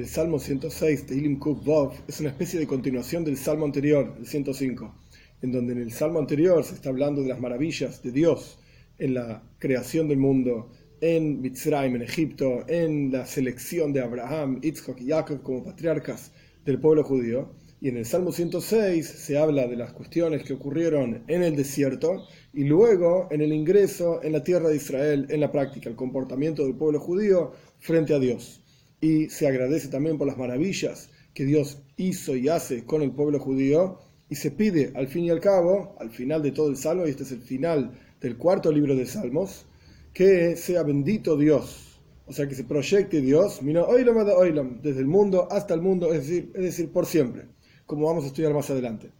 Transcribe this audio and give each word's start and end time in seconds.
El 0.00 0.08
Salmo 0.08 0.38
106, 0.38 1.04
Teilim 1.04 1.38
Kuf 1.38 1.62
Vov, 1.62 1.92
es 2.08 2.20
una 2.20 2.30
especie 2.30 2.58
de 2.58 2.66
continuación 2.66 3.22
del 3.22 3.36
Salmo 3.36 3.66
anterior, 3.66 4.14
el 4.18 4.26
105, 4.26 4.94
en 5.42 5.52
donde 5.52 5.74
en 5.74 5.82
el 5.82 5.92
Salmo 5.92 6.18
anterior 6.18 6.64
se 6.64 6.74
está 6.74 6.88
hablando 6.88 7.20
de 7.20 7.28
las 7.28 7.38
maravillas 7.38 8.02
de 8.02 8.10
Dios 8.10 8.58
en 8.96 9.12
la 9.12 9.42
creación 9.58 10.08
del 10.08 10.16
mundo, 10.16 10.70
en 11.02 11.42
Mitzrayim, 11.42 11.96
en 11.96 12.00
Egipto, 12.00 12.64
en 12.66 13.12
la 13.12 13.26
selección 13.26 13.92
de 13.92 14.00
Abraham, 14.00 14.62
Yitzhak 14.62 15.02
y 15.02 15.08
Jacob 15.08 15.42
como 15.42 15.64
patriarcas 15.64 16.32
del 16.64 16.80
pueblo 16.80 17.04
judío. 17.04 17.50
Y 17.82 17.90
en 17.90 17.98
el 17.98 18.06
Salmo 18.06 18.32
106 18.32 19.06
se 19.06 19.36
habla 19.36 19.66
de 19.66 19.76
las 19.76 19.92
cuestiones 19.92 20.44
que 20.44 20.54
ocurrieron 20.54 21.24
en 21.28 21.42
el 21.42 21.56
desierto 21.56 22.26
y 22.54 22.64
luego 22.64 23.28
en 23.30 23.42
el 23.42 23.52
ingreso 23.52 24.22
en 24.22 24.32
la 24.32 24.42
tierra 24.42 24.70
de 24.70 24.76
Israel, 24.76 25.26
en 25.28 25.40
la 25.40 25.52
práctica, 25.52 25.90
el 25.90 25.96
comportamiento 25.96 26.64
del 26.64 26.74
pueblo 26.74 27.00
judío 27.00 27.52
frente 27.80 28.14
a 28.14 28.18
Dios. 28.18 28.59
Y 29.00 29.28
se 29.30 29.46
agradece 29.46 29.88
también 29.88 30.18
por 30.18 30.26
las 30.26 30.36
maravillas 30.36 31.10
que 31.34 31.44
Dios 31.44 31.82
hizo 31.96 32.36
y 32.36 32.48
hace 32.48 32.84
con 32.84 33.02
el 33.02 33.12
pueblo 33.12 33.38
judío. 33.38 33.98
Y 34.28 34.36
se 34.36 34.50
pide 34.50 34.92
al 34.94 35.08
fin 35.08 35.24
y 35.24 35.30
al 35.30 35.40
cabo, 35.40 35.96
al 35.98 36.10
final 36.10 36.42
de 36.42 36.52
todo 36.52 36.68
el 36.68 36.76
Salmo, 36.76 37.06
y 37.06 37.10
este 37.10 37.24
es 37.24 37.32
el 37.32 37.42
final 37.42 37.98
del 38.20 38.36
cuarto 38.36 38.70
libro 38.70 38.94
de 38.94 39.06
Salmos, 39.06 39.66
que 40.12 40.56
sea 40.56 40.82
bendito 40.82 41.36
Dios. 41.36 41.98
O 42.26 42.32
sea 42.32 42.46
que 42.46 42.54
se 42.54 42.62
proyecte 42.62 43.20
Dios, 43.20 43.60
desde 43.62 45.00
el 45.00 45.06
mundo 45.06 45.48
hasta 45.50 45.74
el 45.74 45.80
mundo, 45.80 46.12
es 46.12 46.28
decir, 46.28 46.52
es 46.54 46.62
decir, 46.62 46.92
por 46.92 47.06
siempre 47.06 47.46
como 47.90 48.06
vamos 48.06 48.22
a 48.22 48.28
estudiar 48.28 48.54
más 48.54 48.70
adelante. 48.70 49.10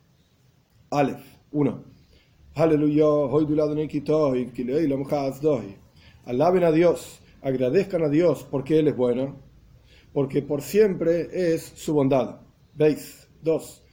Aleph, 0.90 1.24
1. 1.50 1.84
Aleluya, 2.54 3.04
Alaben 6.24 6.62
a 6.62 6.70
Dios, 6.70 7.20
agradezcan 7.42 8.04
a 8.04 8.08
Dios 8.08 8.46
porque 8.48 8.78
Él 8.78 8.86
es 8.86 8.96
bueno, 8.96 9.40
porque 10.12 10.42
por 10.42 10.62
siempre 10.62 11.28
es 11.54 11.62
su 11.62 11.94
bondad. 11.94 12.40
¿Veis? 12.74 13.28
2. 13.42 13.84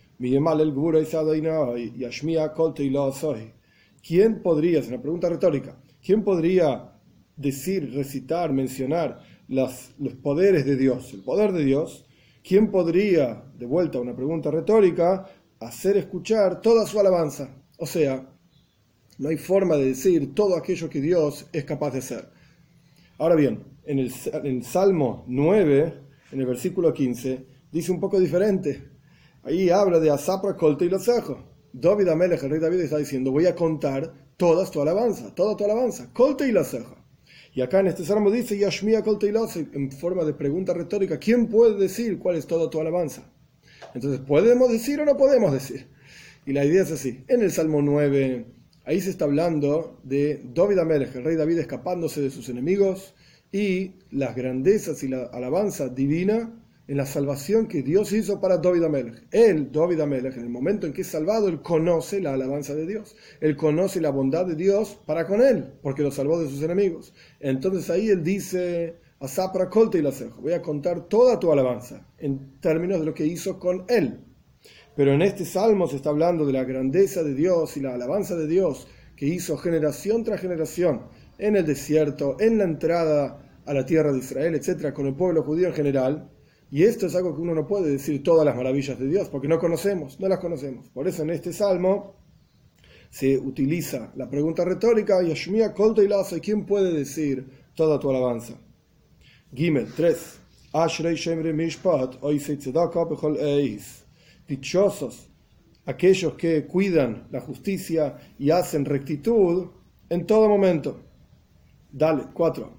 ¿Quién 4.08 4.42
podría, 4.42 4.80
es 4.80 4.88
una 4.88 5.02
pregunta 5.02 5.30
retórica, 5.30 5.78
quién 6.04 6.24
podría 6.24 6.94
decir, 7.36 7.94
recitar, 7.94 8.52
mencionar 8.52 9.20
los 9.48 9.92
poderes 10.22 10.66
de 10.66 10.76
Dios, 10.76 11.14
el 11.14 11.24
poder 11.24 11.52
de 11.54 11.64
Dios? 11.64 12.06
¿Quién 12.44 12.72
podría, 12.72 13.44
de 13.58 13.66
vuelta 13.66 13.98
a 13.98 14.02
una 14.02 14.16
pregunta 14.16 14.50
retórica, 14.50 15.26
hacer 15.60 15.98
escuchar 15.98 16.62
toda 16.62 16.88
su 16.88 17.00
alabanza? 17.00 17.50
O 17.78 17.86
sea, 17.86 18.26
no 19.20 19.30
hay 19.30 19.38
forma 19.38 19.76
de 19.76 19.88
decir 19.88 20.34
todo 20.34 20.56
aquello 20.56 20.90
que 20.90 21.02
Dios 21.02 21.48
es 21.52 21.66
capaz 21.66 21.92
de 21.92 22.00
hacer. 22.00 22.30
Ahora 23.18 23.36
bien, 23.36 23.64
en 23.84 24.00
el, 24.00 24.64
Salmo 24.64 25.26
9, 25.28 26.07
en 26.32 26.40
el 26.40 26.46
versículo 26.46 26.94
15, 26.94 27.46
dice 27.72 27.92
un 27.92 28.00
poco 28.00 28.20
diferente. 28.20 28.90
Ahí 29.44 29.70
habla 29.70 30.00
de 30.00 30.10
Asapra, 30.10 30.56
Colte 30.56 30.86
y 30.86 30.90
Losejo. 30.90 31.44
David 31.72 32.10
Amelech, 32.10 32.44
el 32.44 32.50
rey 32.50 32.60
David, 32.60 32.82
está 32.82 32.98
diciendo, 32.98 33.32
voy 33.32 33.46
a 33.46 33.56
contar 33.56 34.14
toda 34.36 34.70
tu 34.70 34.82
alabanza, 34.82 35.34
toda 35.34 35.56
tu 35.56 35.64
alabanza, 35.64 36.12
Colte 36.14 36.48
y 36.48 36.52
Losejo. 36.52 36.96
Y 37.54 37.62
acá 37.62 37.80
en 37.80 37.88
este 37.88 38.06
salmo 38.06 38.30
dice, 38.30 38.58
Yashmia 38.58 39.04
en 39.74 39.92
forma 39.92 40.24
de 40.24 40.34
pregunta 40.34 40.74
retórica, 40.74 41.18
¿quién 41.18 41.48
puede 41.48 41.78
decir 41.78 42.20
cuál 42.20 42.36
es 42.36 42.46
toda 42.46 42.70
tu 42.70 42.80
alabanza? 42.80 43.32
Entonces, 43.94 44.20
¿podemos 44.20 44.72
decir 44.72 45.00
o 45.00 45.06
no 45.06 45.18
podemos 45.18 45.52
decir? 45.52 45.88
Y 46.46 46.54
la 46.54 46.66
idea 46.66 46.84
es 46.84 46.92
así. 46.92 47.24
En 47.28 47.42
el 47.42 47.52
Salmo 47.52 47.82
9, 47.82 48.46
ahí 48.86 49.02
se 49.02 49.10
está 49.10 49.26
hablando 49.26 50.00
de 50.04 50.44
David 50.54 50.80
Amelech, 50.80 51.16
el 51.16 51.24
rey 51.24 51.36
David 51.36 51.60
escapándose 51.60 52.22
de 52.22 52.30
sus 52.30 52.50
enemigos 52.50 53.16
y 53.52 53.94
las 54.12 54.36
grandezas 54.36 55.04
y 55.04 55.08
la 55.08 55.26
alabanza 55.26 55.90
divina 55.90 56.54
en 56.88 56.98
la 56.98 57.06
salvación 57.06 57.68
que 57.68 57.84
Dios 57.84 58.14
hizo 58.14 58.40
para 58.40 58.58
David 58.58 58.84
Amelech. 58.84 59.28
Él, 59.32 59.72
David 59.72 60.00
Amelech, 60.00 60.38
en 60.38 60.44
el 60.44 60.50
momento 60.50 60.88
en 60.88 60.94
que 60.94 61.02
es 61.02 61.08
salvado, 61.08 61.50
él 61.50 61.62
conoce 61.62 62.22
la 62.22 62.34
alabanza 62.34 62.76
de 62.76 62.86
Dios. 62.86 63.16
Él 63.42 63.58
conoce 63.58 64.00
la 64.00 64.10
bondad 64.10 64.46
de 64.46 64.56
Dios 64.56 64.98
para 65.06 65.28
con 65.28 65.42
él, 65.42 65.74
porque 65.82 66.04
lo 66.04 66.12
salvó 66.12 66.40
de 66.42 66.50
sus 66.50 66.62
enemigos. 66.62 67.14
Entonces 67.42 67.90
ahí 67.90 68.10
él 68.10 68.24
dice, 68.24 68.96
Asapra 69.20 69.70
Colte 69.70 70.00
y 70.00 70.02
la 70.02 70.14
voy 70.40 70.54
a 70.54 70.62
contar 70.62 71.08
toda 71.08 71.40
tu 71.40 71.52
alabanza 71.52 72.08
en 72.20 72.60
términos 72.62 73.00
de 73.00 73.06
lo 73.06 73.14
que 73.14 73.26
hizo 73.26 73.60
con 73.60 73.84
él. 73.90 74.22
Pero 74.96 75.12
en 75.14 75.22
este 75.22 75.46
salmo 75.46 75.88
se 75.88 75.98
está 75.98 76.10
hablando 76.10 76.46
de 76.46 76.54
la 76.54 76.64
grandeza 76.64 77.22
de 77.22 77.34
Dios 77.34 77.76
y 77.78 77.82
la 77.82 77.94
alabanza 77.94 78.36
de 78.36 78.48
Dios 78.48 78.88
que 79.16 79.26
hizo 79.26 79.58
generación 79.58 80.24
tras 80.24 80.40
generación 80.40 81.02
en 81.38 81.56
el 81.56 81.66
desierto, 81.66 82.38
en 82.40 82.58
la 82.58 82.64
entrada 82.64 83.62
a 83.66 83.74
la 83.74 83.86
tierra 83.86 84.12
de 84.12 84.20
Israel, 84.20 84.56
etcétera, 84.56 84.94
con 84.94 85.08
el 85.08 85.16
pueblo 85.16 85.44
judío 85.44 85.68
en 85.68 85.74
general 85.74 86.30
y 86.70 86.84
esto 86.84 87.06
es 87.06 87.16
algo 87.16 87.34
que 87.34 87.42
uno 87.42 87.56
no 87.56 87.66
puede 87.66 87.92
decir 87.92 88.22
todas 88.24 88.46
las 88.46 88.56
maravillas 88.56 89.00
de 89.00 89.08
Dios, 89.08 89.30
porque 89.30 89.48
no 89.48 89.58
conocemos, 89.58 90.20
no 90.20 90.28
las 90.28 90.40
conocemos. 90.40 90.90
Por 90.90 91.08
eso 91.08 91.24
en 91.24 91.30
este 91.30 91.54
salmo 91.54 92.16
se 93.10 93.38
utiliza 93.38 94.12
la 94.16 94.30
pregunta 94.30 94.66
retórica, 94.66 95.24
Yashmia 95.24 95.74
Kolta 95.74 96.04
y 96.04 96.10
Laza, 96.10 96.40
¿quién 96.40 96.66
puede 96.66 96.92
decir 96.92 97.48
toda 97.74 98.00
tu 98.00 98.10
alabanza? 98.10 98.60
Gimel 99.54 99.88
3. 99.96 100.40
Dichosos 104.48 105.30
aquellos 105.86 106.34
que 106.34 106.66
cuidan 106.66 107.28
la 107.32 107.40
justicia 107.40 108.18
y 108.38 108.50
hacen 108.52 108.84
rectitud 108.84 109.68
en 110.10 110.26
todo 110.26 110.50
momento. 110.50 111.00
Dale, 111.98 112.26
4. 112.32 112.76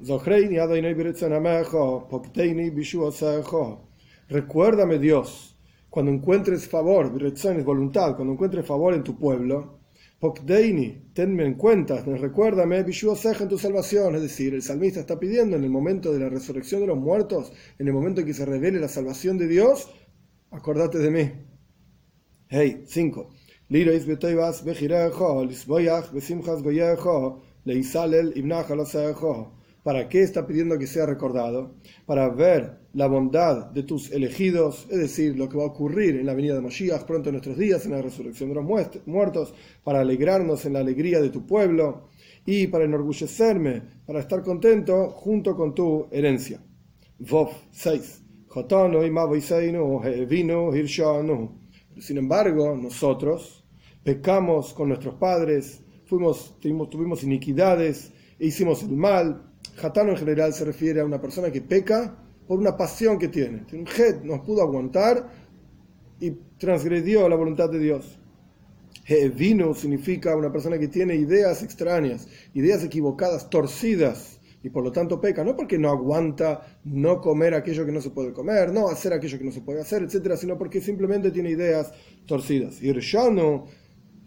Recuérdame, 4.28 4.98
Dios, 5.00 5.58
cuando 5.90 6.12
encuentres 6.12 6.68
favor, 6.68 7.10
es 7.58 7.64
voluntad, 7.64 8.14
cuando 8.14 8.34
encuentres 8.34 8.64
favor 8.64 8.94
en 8.94 9.02
tu 9.02 9.18
pueblo, 9.18 9.80
tenme 11.14 11.44
en 11.44 11.54
cuenta, 11.54 12.00
recuérdame, 12.04 12.76
en 13.42 13.48
tu 13.48 13.58
salvación. 13.58 14.14
Es 14.14 14.22
decir, 14.22 14.54
el 14.54 14.62
salmista 14.62 15.00
está 15.00 15.18
pidiendo 15.18 15.56
en 15.56 15.64
el 15.64 15.70
momento 15.70 16.12
de 16.12 16.20
la 16.20 16.28
resurrección 16.28 16.82
de 16.82 16.86
los 16.86 16.98
muertos, 16.98 17.52
en 17.76 17.88
el 17.88 17.92
momento 17.92 18.20
en 18.20 18.26
que 18.28 18.34
se 18.34 18.46
revele 18.46 18.78
la 18.78 18.86
salvación 18.86 19.36
de 19.36 19.48
Dios, 19.48 19.90
acordate 20.52 20.98
de 20.98 21.10
mí. 21.10 21.32
Hey, 22.48 22.84
5. 22.86 23.30
¿Para 29.82 30.08
qué 30.08 30.22
está 30.22 30.46
pidiendo 30.46 30.78
que 30.78 30.86
sea 30.86 31.06
recordado? 31.06 31.76
Para 32.04 32.28
ver 32.28 32.78
la 32.92 33.06
bondad 33.06 33.70
de 33.70 33.84
tus 33.84 34.10
elegidos, 34.10 34.86
es 34.90 34.98
decir, 34.98 35.38
lo 35.38 35.48
que 35.48 35.56
va 35.56 35.64
a 35.64 35.68
ocurrir 35.68 36.16
en 36.16 36.26
la 36.26 36.34
venida 36.34 36.54
de 36.54 36.60
Moshiach 36.60 37.04
pronto 37.04 37.28
en 37.28 37.36
nuestros 37.36 37.56
días, 37.56 37.86
en 37.86 37.92
la 37.92 38.02
resurrección 38.02 38.48
de 38.50 38.56
los 38.56 38.64
muertos, 39.06 39.54
para 39.84 40.00
alegrarnos 40.00 40.66
en 40.66 40.74
la 40.74 40.80
alegría 40.80 41.20
de 41.20 41.30
tu 41.30 41.46
pueblo 41.46 42.08
y 42.44 42.66
para 42.66 42.84
enorgullecerme, 42.84 43.82
para 44.06 44.20
estar 44.20 44.42
contento 44.42 45.10
junto 45.10 45.56
con 45.56 45.74
tu 45.74 46.06
herencia. 46.10 46.60
Vov 47.18 47.50
6. 47.70 48.24
Sin 52.00 52.18
embargo, 52.18 52.76
nosotros 52.76 53.64
pecamos 54.02 54.72
con 54.74 54.88
nuestros 54.88 55.14
padres, 55.14 55.82
fuimos, 56.08 56.58
tuvimos, 56.60 57.22
iniquidades 57.22 58.10
e 58.38 58.46
hicimos 58.46 58.82
el 58.82 58.96
mal. 58.96 59.42
Hatano 59.80 60.10
en 60.10 60.16
general 60.16 60.52
se 60.52 60.64
refiere 60.64 61.00
a 61.00 61.04
una 61.04 61.20
persona 61.20 61.52
que 61.52 61.60
peca 61.60 62.16
por 62.46 62.58
una 62.58 62.76
pasión 62.76 63.18
que 63.18 63.28
tiene. 63.28 63.66
Un 63.72 63.86
head, 63.86 64.22
no 64.22 64.42
pudo 64.42 64.62
aguantar 64.62 65.30
y 66.18 66.32
transgredió 66.58 67.28
la 67.28 67.36
voluntad 67.36 67.70
de 67.70 67.78
Dios. 67.78 68.18
Vino 69.36 69.72
significa 69.74 70.36
una 70.36 70.52
persona 70.52 70.78
que 70.78 70.88
tiene 70.88 71.14
ideas 71.14 71.62
extrañas, 71.62 72.28
ideas 72.54 72.84
equivocadas, 72.84 73.48
torcidas, 73.48 74.38
y 74.62 74.70
por 74.70 74.82
lo 74.82 74.92
tanto 74.92 75.20
peca, 75.20 75.44
no 75.44 75.54
porque 75.56 75.78
no 75.78 75.88
aguanta 75.88 76.80
no 76.84 77.20
comer 77.20 77.54
aquello 77.54 77.86
que 77.86 77.92
no 77.92 78.00
se 78.00 78.10
puede 78.10 78.32
comer, 78.32 78.72
no 78.72 78.88
hacer 78.88 79.12
aquello 79.12 79.38
que 79.38 79.44
no 79.44 79.52
se 79.52 79.60
puede 79.60 79.80
hacer, 79.80 80.02
etcétera, 80.02 80.36
sino 80.36 80.58
porque 80.58 80.80
simplemente 80.80 81.30
tiene 81.30 81.50
ideas 81.50 81.92
torcidas. 82.26 82.82
Y 82.82 82.88
Irshanu 82.88 83.66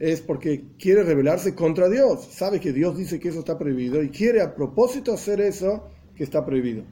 es 0.01 0.19
porque 0.19 0.65
quiere 0.79 1.03
rebelarse 1.03 1.53
contra 1.53 1.87
Dios. 1.87 2.25
Sabe 2.31 2.59
que 2.59 2.73
Dios 2.73 2.97
dice 2.97 3.19
que 3.19 3.29
eso 3.29 3.39
está 3.39 3.59
prohibido 3.59 4.01
y 4.01 4.09
quiere 4.09 4.41
a 4.41 4.55
propósito 4.55 5.13
hacer 5.13 5.39
eso 5.39 5.89
que 6.15 6.23
está 6.23 6.43
prohibido. 6.43 6.83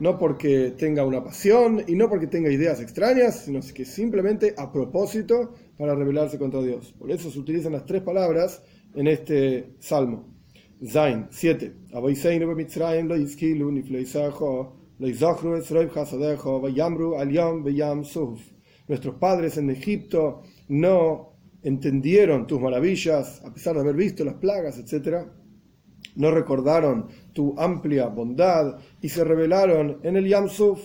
No 0.00 0.18
porque 0.18 0.72
tenga 0.76 1.06
una 1.06 1.22
pasión 1.22 1.84
y 1.86 1.94
no 1.94 2.08
porque 2.08 2.26
tenga 2.26 2.50
ideas 2.50 2.80
extrañas, 2.80 3.44
sino 3.44 3.60
que 3.72 3.84
simplemente 3.84 4.52
a 4.58 4.72
propósito 4.72 5.54
para 5.78 5.94
rebelarse 5.94 6.40
contra 6.40 6.60
Dios. 6.60 6.92
Por 6.98 7.12
eso 7.12 7.30
se 7.30 7.38
utilizan 7.38 7.70
las 7.70 7.86
tres 7.86 8.02
palabras 8.02 8.60
en 8.96 9.06
este 9.06 9.76
salmo. 9.78 10.34
Zain 10.84 11.28
7. 11.30 11.72
Nuestros 18.88 19.14
padres 19.14 19.56
en 19.56 19.70
Egipto 19.70 20.42
no 20.68 21.31
entendieron 21.62 22.46
tus 22.46 22.60
maravillas, 22.60 23.42
a 23.44 23.52
pesar 23.52 23.74
de 23.74 23.80
haber 23.80 23.96
visto 23.96 24.24
las 24.24 24.34
plagas, 24.34 24.78
etc., 24.78 25.26
no 26.14 26.30
recordaron 26.30 27.08
tu 27.32 27.58
amplia 27.58 28.06
bondad 28.06 28.76
y 29.00 29.08
se 29.08 29.24
rebelaron 29.24 29.98
en 30.02 30.16
el 30.16 30.28
Yamsuf, 30.28 30.80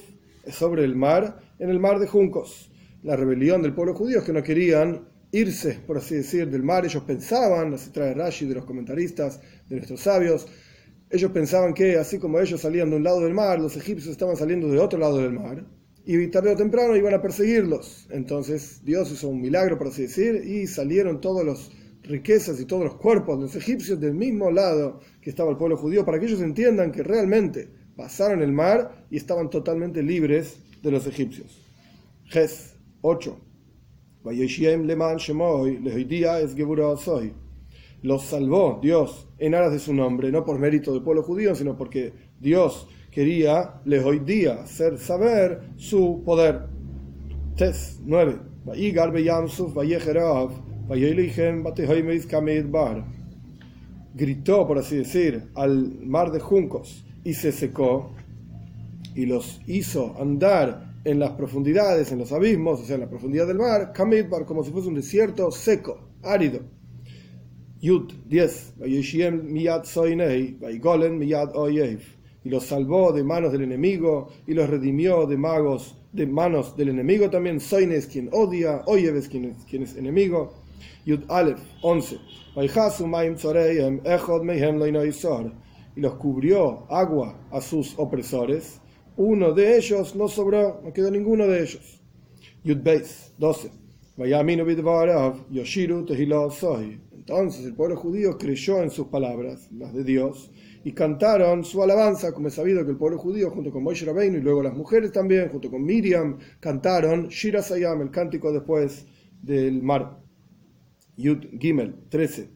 sobre 0.50 0.86
el 0.86 0.96
mar, 0.96 1.40
en 1.60 1.70
el 1.70 1.80
mar 1.80 2.00
de 2.00 2.08
juncos. 2.08 2.72
La 3.04 3.16
rebelión 3.16 3.62
del 3.62 3.74
pueblo 3.74 3.94
judío 3.94 4.24
que 4.24 4.32
no 4.32 4.42
querían 4.42 5.08
irse, 5.32 5.80
por 5.86 5.98
así 5.98 6.16
decir, 6.16 6.50
del 6.50 6.64
mar. 6.64 6.86
Ellos 6.86 7.04
pensaban, 7.04 7.74
así 7.74 7.90
trae 7.92 8.14
Rashi 8.14 8.46
de 8.46 8.56
los 8.56 8.66
comentaristas, 8.66 9.42
de 9.68 9.76
nuestros 9.76 10.00
sabios, 10.00 10.48
ellos 11.10 11.32
pensaban 11.32 11.74
que 11.74 11.98
así 11.98 12.20
como 12.20 12.40
ellos 12.40 12.60
salían 12.60 12.90
de 12.90 12.98
un 12.98 13.04
lado 13.04 13.22
del 13.22 13.34
mar, 13.34 13.60
los 13.60 13.78
egipcios 13.78 14.12
estaban 14.12 14.36
saliendo 14.36 14.68
de 14.68 14.80
otro 14.80 15.00
lado 15.00 15.20
del 15.20 15.32
mar, 15.32 15.64
y 16.08 16.28
tarde 16.28 16.52
o 16.52 16.56
temprano 16.56 16.96
iban 16.96 17.14
a 17.14 17.22
perseguirlos. 17.22 18.08
Entonces 18.10 18.82
Dios 18.84 19.12
hizo 19.12 19.28
un 19.28 19.42
milagro, 19.42 19.78
por 19.78 19.88
así 19.88 20.04
decir, 20.04 20.36
y 20.36 20.66
salieron 20.66 21.20
todas 21.20 21.46
las 21.46 21.70
riquezas 22.04 22.60
y 22.62 22.66
todos 22.66 22.86
los 22.86 22.96
cuerpos 22.96 23.38
de 23.38 23.44
los 23.44 23.56
egipcios 23.56 24.00
del 24.00 24.14
mismo 24.14 24.50
lado 24.50 25.02
que 25.22 25.30
estaba 25.30 25.52
el 25.52 25.58
pueblo 25.58 25.76
judío, 25.76 26.06
para 26.06 26.20
que 26.20 26.26
ellos 26.26 26.42
entiendan 26.42 26.92
que 26.92 27.04
realmente 27.04 27.70
pasaron 27.98 28.42
el 28.42 28.54
mar 28.54 29.06
y 29.12 29.18
estaban 29.18 29.50
totalmente 29.50 30.02
libres 30.02 30.58
de 30.82 30.92
los 30.92 31.06
egipcios. 31.06 31.62
Ges 32.26 32.76
8 33.02 33.42
los 38.02 38.24
salvó 38.24 38.80
Dios 38.82 39.28
en 39.38 39.56
aras 39.56 39.72
de 39.72 39.80
su 39.80 39.94
nombre, 39.94 40.32
no 40.32 40.44
por 40.44 40.60
mérito 40.60 40.94
del 40.94 41.04
pueblo 41.04 41.24
judío, 41.24 41.56
sino 41.56 41.78
porque 41.78 42.14
Dios 42.40 42.88
quería, 43.18 43.82
les 43.84 44.06
hoy 44.06 44.20
día, 44.20 44.62
hacer 44.62 45.00
saber 45.00 45.72
su 45.76 46.22
poder. 46.24 46.68
Tes 47.56 48.00
9. 48.06 48.36
Gritó, 54.14 54.68
por 54.68 54.78
así 54.78 54.98
decir, 54.98 55.50
al 55.56 55.96
mar 56.06 56.32
de 56.32 56.40
juncos 56.40 57.08
y 57.24 57.34
se 57.34 57.52
secó 57.52 58.12
y 59.16 59.26
los 59.26 59.62
hizo 59.66 60.16
andar 60.22 60.94
en 61.04 61.18
las 61.18 61.32
profundidades, 61.32 62.12
en 62.12 62.20
los 62.20 62.32
abismos, 62.32 62.82
o 62.82 62.86
sea, 62.86 62.98
en 62.98 63.02
la 63.02 63.10
profundidad 63.10 63.48
del 63.48 63.58
mar, 63.58 63.94
Kamidbar, 63.94 64.46
como 64.46 64.64
si 64.64 64.70
fuese 64.70 64.90
un 64.90 64.94
desierto 64.94 65.50
seco, 65.50 66.12
árido. 66.22 66.60
Yud 67.82 68.14
10. 68.28 68.74
Y 72.48 72.50
los 72.50 72.64
salvó 72.64 73.12
de 73.12 73.26
manos 73.26 73.52
del 73.52 73.64
enemigo 73.64 74.30
y 74.48 74.54
los 74.54 74.70
redimió 74.70 75.26
de 75.28 75.36
magos 75.36 75.98
de 76.14 76.26
manos 76.26 76.78
del 76.78 76.88
enemigo 76.88 77.30
también. 77.30 77.60
Soin 77.60 77.92
es 77.92 78.08
quien 78.08 78.30
odia, 78.32 78.84
Oyev 78.86 79.18
es 79.18 79.28
quien, 79.28 79.54
quien 79.70 79.84
es 79.84 79.98
enemigo. 79.98 80.54
Yud 81.06 81.24
Aleph 81.28 81.60
11. 81.82 82.18
Y 85.94 86.00
los 86.00 86.14
cubrió 86.14 86.86
agua 86.90 87.38
a 87.52 87.60
sus 87.60 88.00
opresores. 88.00 88.80
Uno 89.18 89.52
de 89.52 89.76
ellos 89.76 90.16
no 90.16 90.30
sobró, 90.30 90.80
no 90.86 90.94
quedó 90.94 91.12
ninguno 91.12 91.48
de 91.48 91.64
ellos. 91.64 92.00
Yud 92.64 92.78
Beis 92.82 93.34
12. 93.38 93.72
Yoshiru 95.52 96.06
entonces 97.28 97.66
el 97.66 97.74
pueblo 97.74 97.98
judío 97.98 98.38
creyó 98.38 98.82
en 98.82 98.90
sus 98.90 99.08
palabras, 99.08 99.70
las 99.74 99.94
de 99.94 100.06
Dios, 100.06 100.50
y 100.88 100.94
cantaron 100.94 101.66
su 101.66 101.84
alabanza, 101.84 102.32
como 102.32 102.48
es 102.48 102.54
sabido 102.54 102.86
que 102.86 102.92
el 102.92 102.96
pueblo 102.96 103.18
judío, 103.18 103.52
junto 103.52 103.72
con 103.72 103.84
Moshe 103.84 104.06
Rabbeinu 104.06 104.38
y 104.38 104.42
luego 104.42 104.64
las 104.64 104.74
mujeres 104.74 105.12
también, 105.12 105.50
junto 105.50 105.70
con 105.70 105.84
Miriam, 105.84 106.38
cantaron 106.62 107.28
Shira 107.28 107.62
Sayam, 107.62 108.04
el 108.04 108.10
cántico 108.10 108.54
después 108.54 109.06
del 109.42 109.84
mar. 109.84 110.18
Yud 111.18 111.44
Gimel 111.60 111.94
13. 112.08 112.50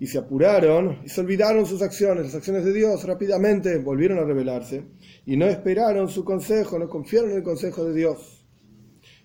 Y 0.00 0.06
se 0.06 0.16
apuraron 0.16 1.00
y 1.04 1.10
se 1.10 1.20
olvidaron 1.20 1.66
sus 1.66 1.82
acciones, 1.82 2.24
las 2.24 2.36
acciones 2.36 2.64
de 2.64 2.72
Dios, 2.72 3.04
rápidamente 3.04 3.76
volvieron 3.76 4.18
a 4.18 4.24
rebelarse 4.24 4.82
y 5.26 5.36
no 5.36 5.44
esperaron 5.44 6.08
su 6.08 6.24
consejo, 6.24 6.78
no 6.78 6.88
confiaron 6.88 7.32
en 7.32 7.36
el 7.36 7.42
consejo 7.42 7.84
de 7.84 7.92
Dios. 7.92 8.33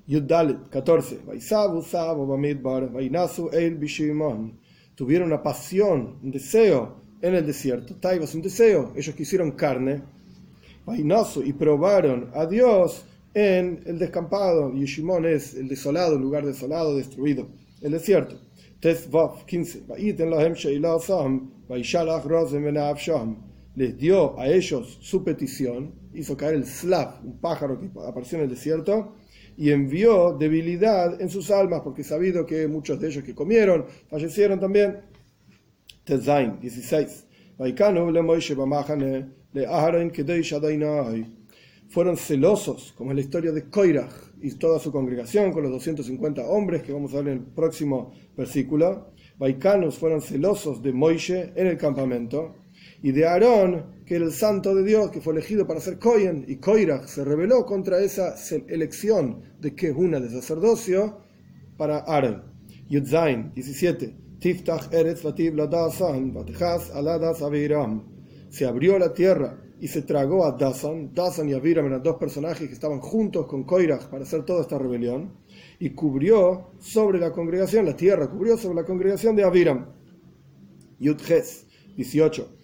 Yuddalit 0.10 0.70
14. 0.72 1.20
Tuvieron 4.96 5.28
una 5.28 5.44
pasión, 5.44 6.18
un 6.24 6.32
deseo 6.32 6.96
en 7.22 7.36
el 7.36 7.46
desierto. 7.46 7.96
Taibas, 7.96 8.34
un 8.34 8.42
deseo. 8.42 8.92
Ellos 8.96 9.14
quisieron 9.14 9.52
carne. 9.52 10.02
Y 11.46 11.54
probaron 11.54 12.32
a 12.34 12.48
Dios 12.48 13.06
en 13.36 13.84
el 13.86 14.00
descampado. 14.00 14.74
Yishimon 14.74 15.28
es 15.28 15.54
el 15.54 15.68
desolado, 15.68 16.16
el 16.16 16.22
lugar 16.24 16.44
desolado, 16.44 16.96
destruido. 16.98 17.48
El 17.80 17.92
desierto. 17.92 18.36
Tesvav 18.80 19.46
15. 19.46 19.84
Les 23.76 23.98
dio 23.98 24.40
a 24.40 24.48
ellos 24.48 24.98
su 25.02 25.24
petición. 25.24 25.94
Hizo 26.16 26.36
caer 26.36 26.56
el 26.56 26.66
slav, 26.66 27.24
un 27.24 27.38
pájaro 27.38 27.80
que 27.80 27.92
apareció 28.08 28.40
en 28.40 28.46
el 28.46 28.50
desierto 28.50 29.14
y 29.60 29.72
envió 29.72 30.38
debilidad 30.40 31.22
en 31.22 31.28
sus 31.28 31.52
almas, 31.52 31.82
porque 31.82 32.02
sabido 32.02 32.46
que 32.46 32.66
muchos 32.66 32.98
de 32.98 33.10
ellos 33.10 33.26
que 33.26 33.36
comieron 33.36 33.86
fallecieron 34.08 34.58
también. 34.58 35.02
Tezain 36.06 36.62
16. 36.62 37.26
Fueron 41.90 42.16
celosos, 42.16 42.94
como 42.96 43.12
es 43.12 43.16
la 43.16 43.22
historia 43.22 43.52
de 43.52 43.70
Koirach 43.70 44.14
y 44.42 44.52
toda 44.52 44.80
su 44.80 44.94
congregación, 44.94 45.52
con 45.52 45.64
los 45.64 45.74
250 45.74 46.42
hombres 46.48 46.82
que 46.82 46.94
vamos 46.94 47.14
a 47.14 47.18
ver 47.18 47.28
en 47.28 47.40
el 47.40 47.44
próximo 47.44 48.14
versículo. 48.38 49.12
Vaicanos 49.38 49.98
fueron 49.98 50.22
celosos 50.22 50.82
de 50.82 50.94
Moishe 50.94 51.52
en 51.58 51.68
el 51.68 51.78
campamento 51.78 52.56
y 53.02 53.12
de 53.12 53.26
Aarón, 53.26 53.86
que 54.06 54.16
era 54.16 54.26
el 54.26 54.34
santo 54.34 54.76
de 54.76 54.84
Dios, 54.84 55.12
que 55.12 55.22
fue 55.22 55.34
elegido 55.34 55.66
para 55.66 55.80
ser 55.80 56.00
Kohen, 56.00 56.46
y 56.48 56.58
Koirach 56.58 57.06
se 57.06 57.24
rebeló 57.24 57.66
contra 57.66 58.00
esa 58.00 58.36
elección 58.68 59.42
de 59.60 59.76
que 59.76 59.92
una 59.92 60.20
de 60.20 60.30
sacerdocio 60.30 61.20
para 61.78 62.00
Aarón. 62.00 62.44
Yudzain 62.90 63.54
17. 63.54 64.16
Tiftach 64.40 64.92
Eretz. 64.94 65.22
Se 68.50 68.66
abrió 68.66 68.98
la 68.98 69.14
tierra 69.14 69.62
y 69.80 69.88
se 69.88 70.02
tragó 70.02 70.46
a 70.46 70.54
Dasan. 70.54 71.14
Dasan 71.14 71.50
y 71.50 71.54
Aviram 71.54 71.86
eran 71.86 72.02
dos 72.02 72.16
personajes 72.16 72.68
que 72.68 72.74
estaban 72.74 73.00
juntos 73.00 73.46
con 73.46 73.64
Koirach 73.64 74.08
para 74.08 74.24
hacer 74.24 74.44
toda 74.44 74.62
esta 74.62 74.78
rebelión. 74.78 75.34
Y 75.80 75.92
cubrió 75.92 76.72
sobre 76.80 77.20
la 77.20 77.32
congregación, 77.32 77.86
la 77.86 77.96
tierra 77.96 78.30
cubrió 78.30 78.58
sobre 78.58 78.76
la 78.76 78.86
congregación 78.86 79.36
de 79.36 79.44
Aviram. 79.44 79.86
Yudches 81.00 81.68
18. 81.96 82.59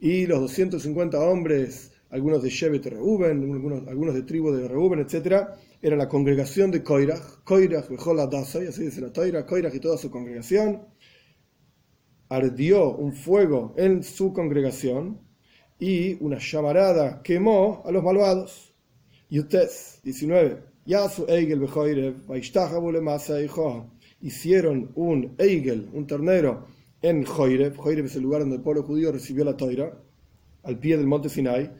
Y 0.00 0.26
los 0.26 0.40
250 0.40 1.18
hombres, 1.18 1.92
algunos 2.10 2.42
de 2.42 2.50
Shevet 2.50 2.86
Reuben, 2.86 3.52
algunos, 3.52 3.88
algunos 3.88 4.14
de 4.14 4.22
tribu 4.22 4.52
de 4.52 4.68
Reuben, 4.68 5.00
etc., 5.00 5.48
era 5.80 5.96
la 5.96 6.08
congregación 6.08 6.70
de 6.70 6.82
Koirach, 6.82 7.42
Koirach, 7.44 7.86
y 7.90 8.66
así 8.66 8.84
dice 8.84 9.00
la 9.00 9.12
Toira, 9.12 9.46
Koirach 9.46 9.74
y 9.74 9.80
toda 9.80 9.96
su 9.96 10.10
congregación. 10.10 10.82
Ardió 12.28 12.96
un 12.96 13.14
fuego 13.14 13.74
en 13.78 14.02
su 14.02 14.32
congregación 14.32 15.20
y 15.78 16.22
una 16.22 16.38
llamarada 16.38 17.22
quemó 17.22 17.82
a 17.86 17.92
los 17.92 18.02
malvados. 18.02 18.74
Yutes 19.30 20.00
19. 20.04 20.62
Yasu 20.84 21.26
Eigel 21.28 21.60
Bejoirev, 21.60 22.26
Vaishtahabule 22.26 23.00
Masa 23.00 23.40
hicieron 24.20 24.90
un 24.94 25.34
Eigel, 25.38 25.88
un 25.92 26.06
ternero, 26.06 26.66
en 27.02 27.24
Joirev. 27.24 27.76
Joirev 27.76 28.06
es 28.06 28.16
el 28.16 28.22
lugar 28.22 28.40
donde 28.40 28.56
el 28.56 28.62
pueblo 28.62 28.82
judío 28.82 29.12
recibió 29.12 29.44
la 29.44 29.56
toira, 29.56 29.92
al 30.64 30.78
pie 30.78 30.96
del 30.96 31.06
monte 31.06 31.28
Sinai. 31.28 31.70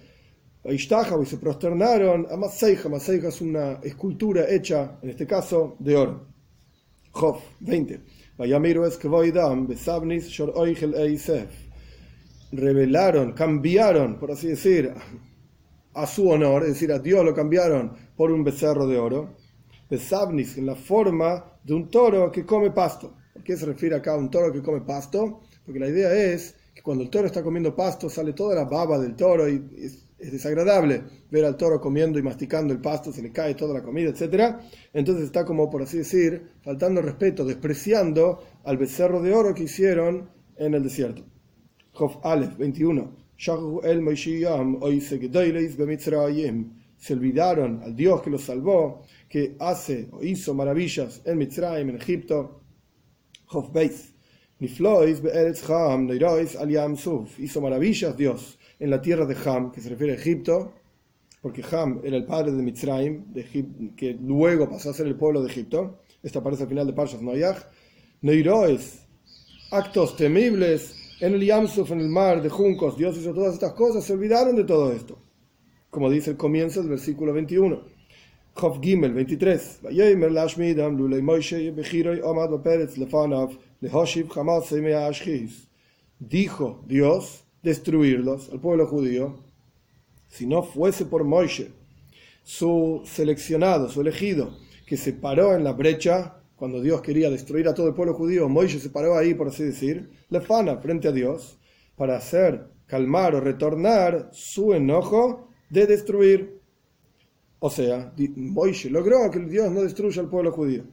Y 0.64 0.78
se 0.78 1.38
prosternaron 1.38 2.26
a 2.30 2.36
Maseija. 2.36 2.88
Maseija 2.88 3.28
es 3.28 3.40
una 3.40 3.74
escultura 3.82 4.48
hecha, 4.48 4.98
en 5.02 5.10
este 5.10 5.26
caso, 5.26 5.76
de 5.78 5.96
oro. 5.96 6.26
Job 7.10 7.38
20. 7.60 8.00
Revelaron, 12.52 13.32
cambiaron, 13.32 14.18
por 14.18 14.30
así 14.30 14.48
decir, 14.48 14.92
a 15.94 16.06
su 16.06 16.28
honor, 16.28 16.62
es 16.62 16.68
decir, 16.70 16.92
a 16.92 16.98
Dios 16.98 17.24
lo 17.24 17.34
cambiaron 17.34 17.92
por 18.16 18.30
un 18.30 18.44
becerro 18.44 18.86
de 18.86 18.98
oro. 18.98 19.36
Besabnis, 19.88 20.58
en 20.58 20.66
la 20.66 20.74
forma 20.74 21.44
de 21.64 21.74
un 21.74 21.90
toro 21.90 22.30
que 22.30 22.44
come 22.44 22.70
pasto. 22.70 23.14
¿A 23.38 23.42
qué 23.42 23.56
se 23.56 23.66
refiere 23.66 23.96
acá 23.96 24.12
a 24.12 24.18
un 24.18 24.30
toro 24.30 24.52
que 24.52 24.62
come 24.62 24.80
pasto? 24.80 25.40
Porque 25.64 25.80
la 25.80 25.88
idea 25.88 26.12
es 26.12 26.54
que 26.74 26.82
cuando 26.82 27.04
el 27.04 27.10
toro 27.10 27.26
está 27.26 27.42
comiendo 27.42 27.74
pasto 27.74 28.08
sale 28.08 28.32
toda 28.32 28.54
la 28.54 28.64
baba 28.64 28.98
del 28.98 29.14
toro 29.16 29.48
y 29.48 29.62
es, 29.78 30.04
desagradable 30.18 31.04
ver 31.30 31.44
al 31.44 31.56
toro 31.56 31.80
comiendo 31.80 32.18
y 32.18 32.22
masticando 32.22 32.72
el 32.72 32.80
pasto, 32.80 33.12
se 33.12 33.22
le 33.22 33.30
cae 33.30 33.54
toda 33.54 33.74
la 33.74 33.82
comida, 33.82 34.10
etc. 34.10 34.56
Entonces 34.92 35.26
está 35.26 35.44
como, 35.44 35.70
por 35.70 35.82
así 35.82 35.98
decir, 35.98 36.50
faltando 36.62 37.00
respeto, 37.00 37.44
despreciando 37.44 38.42
al 38.64 38.78
becerro 38.78 39.22
de 39.22 39.32
oro 39.32 39.54
que 39.54 39.62
hicieron 39.64 40.28
en 40.56 40.74
el 40.74 40.82
desierto. 40.82 41.24
Jof 41.92 42.16
Aleph 42.24 42.56
21. 42.56 43.28
Se 46.96 47.12
olvidaron 47.12 47.82
al 47.84 47.94
Dios 47.94 48.22
que 48.22 48.30
los 48.30 48.42
salvó 48.42 49.02
que 49.28 49.56
hace 49.58 50.08
o 50.12 50.22
hizo 50.22 50.54
maravillas 50.54 51.20
en 51.24 51.38
Mitzrayim, 51.38 51.90
en 51.90 51.96
Egipto. 51.96 52.62
Hof 53.50 53.72
Beis 53.72 54.14
Niflois 54.60 55.20
be'eretz 55.22 55.68
Ham, 55.70 56.06
Neirois 56.06 56.56
al 56.56 56.96
Suf. 56.96 57.38
Hizo 57.38 57.60
maravillas 57.60 58.16
Dios 58.16 58.58
en 58.80 58.90
la 58.90 59.00
tierra 59.00 59.24
de 59.24 59.36
Ham, 59.44 59.70
que 59.70 59.80
se 59.80 59.88
refiere 59.88 60.14
a 60.14 60.16
Egipto, 60.16 60.72
porque 61.40 61.62
Ham 61.70 62.00
era 62.02 62.16
el 62.16 62.24
padre 62.24 62.52
de 62.52 62.62
Mitzrayim, 62.62 63.32
que 63.96 64.18
luego 64.20 64.68
pasó 64.68 64.90
a 64.90 64.94
ser 64.94 65.06
el 65.06 65.16
pueblo 65.16 65.42
de 65.42 65.50
Egipto. 65.50 66.00
Esto 66.22 66.40
aparece 66.40 66.64
al 66.64 66.68
final 66.68 66.86
de 66.86 66.92
Parshas 66.92 67.22
Noyach. 67.22 67.58
Neirois, 68.22 69.06
actos 69.70 70.16
temibles 70.16 70.94
en 71.20 71.34
el 71.34 71.44
Yamsuf, 71.44 71.92
en 71.92 72.00
el 72.00 72.08
mar 72.08 72.42
de 72.42 72.48
juncos. 72.48 72.96
Dios 72.96 73.16
hizo 73.16 73.32
todas 73.32 73.54
estas 73.54 73.74
cosas, 73.74 74.04
se 74.04 74.12
olvidaron 74.12 74.56
de 74.56 74.64
todo 74.64 74.92
esto. 74.92 75.18
Como 75.90 76.10
dice 76.10 76.30
el 76.30 76.36
comienzo 76.36 76.80
del 76.80 76.90
versículo 76.90 77.32
21. 77.32 77.97
Gimel 78.82 79.12
23. 79.12 79.80
Dijo 86.18 86.82
Dios 86.86 87.44
destruirlos 87.62 88.50
al 88.50 88.60
pueblo 88.60 88.86
judío 88.86 89.36
si 90.28 90.46
no 90.46 90.62
fuese 90.62 91.06
por 91.06 91.24
Moishe, 91.24 91.70
su 92.42 93.02
seleccionado, 93.04 93.88
su 93.88 94.00
elegido, 94.00 94.50
que 94.86 94.96
se 94.96 95.12
paró 95.12 95.54
en 95.54 95.64
la 95.64 95.72
brecha 95.72 96.38
cuando 96.56 96.80
Dios 96.80 97.00
quería 97.02 97.30
destruir 97.30 97.68
a 97.68 97.74
todo 97.74 97.88
el 97.88 97.94
pueblo 97.94 98.14
judío, 98.14 98.48
Moisés 98.48 98.82
se 98.82 98.90
paró 98.90 99.16
ahí, 99.16 99.32
por 99.32 99.48
así 99.48 99.62
decir, 99.62 100.10
frente 100.82 101.08
a 101.08 101.12
Dios, 101.12 101.56
para 101.96 102.16
hacer 102.16 102.66
calmar 102.86 103.36
o 103.36 103.40
retornar 103.40 104.28
su 104.32 104.74
enojo 104.74 105.48
de 105.70 105.86
destruir. 105.86 106.57
O 107.60 107.70
sea, 107.70 108.12
Moisés 108.36 108.90
logró 108.90 109.30
que 109.30 109.40
Dios 109.40 109.70
no 109.70 109.82
destruya 109.82 110.22
al 110.22 110.28
pueblo 110.28 110.52
judío. 110.52 110.84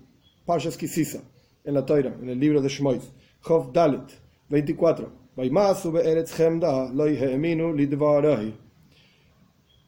Pashas 0.45 0.77
Kisisa, 0.77 1.21
en 1.63 1.73
la 1.73 1.85
Toira, 1.85 2.15
en 2.21 2.29
el 2.29 2.39
libro 2.39 2.61
de 2.61 2.69
Shmois. 2.69 3.11
Chof 3.41 3.71
Dalet, 3.71 4.11
24 4.49 5.25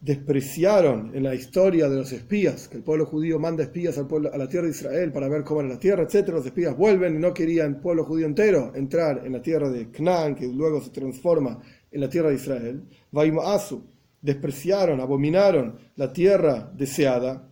despreciaron 0.02 1.12
en 1.16 1.24
la 1.24 1.34
historia 1.34 1.90
de 1.90 1.96
los 1.96 2.12
espías, 2.12 2.68
que 2.68 2.78
el 2.78 2.84
pueblo 2.84 3.06
judío 3.06 3.40
manda 3.40 3.64
espías 3.64 3.98
al 3.98 4.08
pueblo, 4.08 4.32
a 4.32 4.38
la 4.38 4.48
tierra 4.48 4.66
de 4.66 4.72
Israel 4.72 5.12
para 5.12 5.28
ver 5.28 5.44
cómo 5.44 5.62
era 5.62 5.70
la 5.70 5.80
tierra, 5.80 6.04
etc. 6.04 6.28
Los 6.30 6.46
espías 6.46 6.78
vuelven 6.78 7.16
y 7.16 7.20
no 7.20 7.34
querían 7.34 7.76
el 7.76 7.76
pueblo 7.78 8.04
judío 8.04 8.26
entero 8.26 8.74
entrar 8.76 9.26
en 9.26 9.34
la 9.34 9.42
tierra 9.42 9.70
de 9.70 9.90
Canaán, 9.90 10.36
que 10.36 10.48
luego 10.48 10.82
se 10.82 10.92
transforma 10.92 11.60
en 11.92 12.02
la 12.02 12.10
tierra 12.10 12.30
de 12.30 12.36
Israel. 12.36 12.84
Vaimasu, 13.12 13.84
despreciaron, 14.28 15.00
abominaron 15.00 15.80
la 15.96 16.12
tierra 16.12 16.70
deseada 16.76 17.50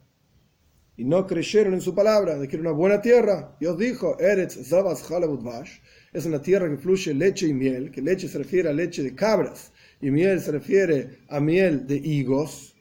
y 0.98 1.06
no 1.06 1.26
creyeron 1.26 1.74
en 1.74 1.80
su 1.80 1.96
palabra 1.96 2.38
de 2.38 2.50
que 2.50 2.58
era 2.58 2.64
una 2.64 2.78
buena 2.78 3.02
tierra. 3.02 3.56
Dios 3.62 3.78
dijo, 3.78 4.20
Eretz 4.20 4.62
Zavas 4.68 5.10
es 6.12 6.26
una 6.26 6.42
tierra 6.42 6.70
que 6.70 6.76
fluye 6.76 7.14
leche 7.14 7.48
y 7.48 7.54
miel, 7.54 7.92
que 7.92 8.02
leche 8.02 8.28
se 8.28 8.38
refiere 8.40 8.68
a 8.68 8.74
leche 8.74 9.04
de 9.04 9.16
cabras 9.16 9.72
y 10.02 10.12
miel 10.12 10.42
se 10.42 10.52
refiere 10.52 11.20
a 11.30 11.40
miel 11.40 11.88
de 11.88 11.96
higos, 11.96 12.76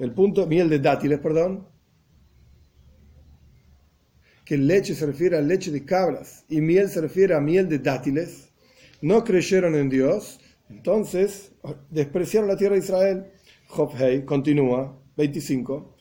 el 0.00 0.12
punto, 0.12 0.48
miel 0.48 0.68
de 0.68 0.80
dátiles, 0.80 1.20
perdón, 1.20 1.68
que 4.44 4.58
leche 4.58 4.96
se 4.96 5.06
refiere 5.06 5.36
a 5.36 5.40
leche 5.40 5.70
de 5.70 5.84
cabras 5.84 6.44
y 6.48 6.60
miel 6.60 6.88
se 6.88 7.00
refiere 7.00 7.34
a 7.34 7.40
miel 7.40 7.68
de 7.68 7.78
dátiles, 7.78 8.48
no 9.02 9.22
creyeron 9.22 9.76
en 9.76 9.88
Dios, 9.88 10.40
entonces 10.68 11.52
despreciaron 11.90 12.48
la 12.48 12.56
tierra 12.56 12.74
de 12.74 12.80
Israel. 12.80 13.32
Job 13.68 13.92
continúa, 14.24 14.98
25. 15.16 15.94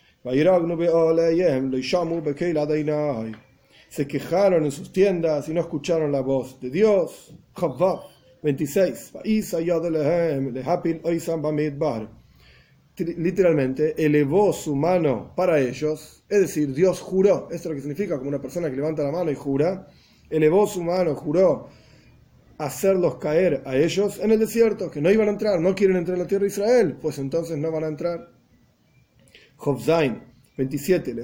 Se 3.89 4.07
quejaron 4.07 4.65
en 4.65 4.71
sus 4.71 4.91
tiendas 4.91 5.47
y 5.49 5.53
no 5.53 5.61
escucharon 5.61 6.11
la 6.11 6.21
voz 6.21 6.59
de 6.59 6.69
Dios. 6.69 7.33
Job 7.53 8.01
26. 8.43 9.13
Literalmente, 13.17 13.93
elevó 14.03 14.51
su 14.53 14.75
mano 14.75 15.33
para 15.35 15.59
ellos, 15.59 16.23
es 16.27 16.39
decir, 16.41 16.73
Dios 16.73 16.99
juró, 16.99 17.47
esto 17.51 17.55
es 17.55 17.65
lo 17.65 17.75
que 17.75 17.81
significa 17.81 18.17
como 18.17 18.29
una 18.29 18.41
persona 18.41 18.71
que 18.71 18.75
levanta 18.75 19.03
la 19.03 19.11
mano 19.11 19.29
y 19.29 19.35
jura, 19.35 19.87
elevó 20.29 20.65
su 20.65 20.81
mano, 20.81 21.13
juró 21.13 21.69
hacerlos 22.57 23.17
caer 23.17 23.61
a 23.65 23.75
ellos 23.75 24.19
en 24.19 24.31
el 24.31 24.39
desierto, 24.39 24.89
que 24.89 25.01
no 25.01 25.11
iban 25.11 25.27
a 25.27 25.31
entrar, 25.31 25.59
no 25.59 25.75
quieren 25.75 25.97
entrar 25.97 26.15
en 26.15 26.23
la 26.23 26.27
tierra 26.27 26.43
de 26.43 26.49
Israel, 26.49 26.97
pues 27.01 27.19
entonces 27.19 27.57
no 27.57 27.71
van 27.71 27.83
a 27.83 27.87
entrar. 27.87 28.31
Jobzain 29.57 30.21
27. 30.57 31.15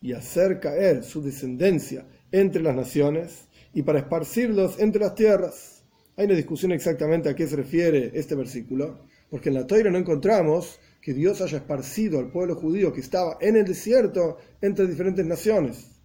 Y 0.00 0.12
hacer 0.12 0.60
caer 0.60 1.04
su 1.04 1.22
descendencia 1.22 2.06
entre 2.32 2.62
las 2.62 2.74
naciones 2.74 3.48
y 3.72 3.82
para 3.82 4.00
esparcirlos 4.00 4.78
entre 4.80 5.00
las 5.00 5.14
tierras. 5.14 5.84
Hay 6.16 6.26
una 6.26 6.34
discusión 6.34 6.72
exactamente 6.72 7.28
a 7.28 7.34
qué 7.36 7.46
se 7.46 7.56
refiere 7.56 8.10
este 8.14 8.34
versículo, 8.34 8.98
porque 9.30 9.50
en 9.50 9.54
la 9.54 9.66
Toira 9.66 9.90
no 9.90 9.98
encontramos 9.98 10.80
que 11.00 11.14
Dios 11.14 11.40
haya 11.40 11.58
esparcido 11.58 12.18
al 12.18 12.32
pueblo 12.32 12.56
judío 12.56 12.92
que 12.92 13.00
estaba 13.00 13.38
en 13.40 13.56
el 13.56 13.64
desierto 13.64 14.38
entre 14.60 14.88
diferentes 14.88 15.24
naciones. 15.24 15.97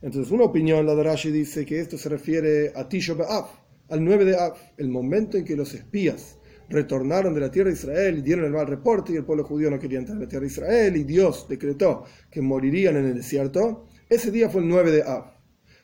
Entonces, 0.00 0.30
una 0.32 0.44
opinión, 0.44 0.86
la 0.86 0.94
de 0.94 1.02
Rashi, 1.02 1.30
dice 1.32 1.66
que 1.66 1.80
esto 1.80 1.98
se 1.98 2.08
refiere 2.08 2.72
a 2.74 2.88
Tisho 2.88 3.16
B'Av, 3.16 3.46
al 3.88 4.04
9 4.04 4.24
de 4.24 4.36
Av, 4.36 4.54
el 4.76 4.88
momento 4.88 5.36
en 5.36 5.44
que 5.44 5.56
los 5.56 5.74
espías 5.74 6.38
retornaron 6.68 7.34
de 7.34 7.40
la 7.40 7.50
tierra 7.50 7.70
de 7.70 7.74
Israel 7.74 8.18
y 8.18 8.22
dieron 8.22 8.44
el 8.44 8.52
mal 8.52 8.66
reporte 8.66 9.12
y 9.12 9.16
el 9.16 9.24
pueblo 9.24 9.44
judío 9.44 9.70
no 9.70 9.78
quería 9.78 9.98
entrar 9.98 10.16
en 10.16 10.24
la 10.24 10.28
tierra 10.28 10.42
de 10.42 10.52
Israel 10.52 10.96
y 10.96 11.04
Dios 11.04 11.46
decretó 11.48 12.04
que 12.30 12.42
morirían 12.42 12.96
en 12.96 13.06
el 13.06 13.14
desierto. 13.14 13.86
Ese 14.08 14.30
día 14.30 14.50
fue 14.50 14.60
el 14.60 14.68
9 14.68 14.92
de 14.92 15.02
Av. 15.02 15.32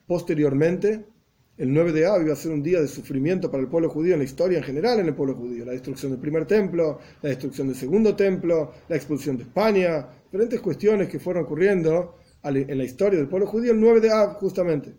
Posteriormente, 0.07 1.07
el 1.57 1.73
9 1.73 1.93
de 1.93 2.07
Av 2.07 2.23
iba 2.23 2.35
a 2.35 2.37
ser 2.37 2.53
un 2.53 2.63
día 2.63 2.81
de 2.81 2.89
sufrimiento 2.89 3.51
para 3.51 3.63
el 3.63 3.69
pueblo 3.69 3.89
judío 3.89 4.13
en 4.13 4.19
la 4.19 4.25
historia 4.25 4.59
en 4.59 4.65
general 4.65 5.01
en 5.01 5.07
el 5.07 5.15
pueblo 5.15 5.35
judío. 5.35 5.65
La 5.65 5.73
destrucción 5.73 6.13
del 6.13 6.21
primer 6.21 6.47
templo, 6.47 7.01
la 7.23 7.31
destrucción 7.31 7.67
del 7.67 7.77
segundo 7.77 8.15
templo, 8.15 8.73
la 8.89 8.97
expulsión 8.97 9.39
de 9.39 9.45
España, 9.45 10.07
diferentes 10.25 10.61
cuestiones 10.61 11.09
que 11.09 11.19
fueron 11.19 11.45
ocurriendo 11.45 12.17
en 12.45 12.79
la 12.79 12.85
historia 12.85 13.19
del 13.19 13.29
pueblo 13.29 13.47
judío 13.47 13.73
el 13.73 13.81
9 13.81 14.01
de 14.01 14.11
Av 14.11 14.35
justamente. 14.35 14.95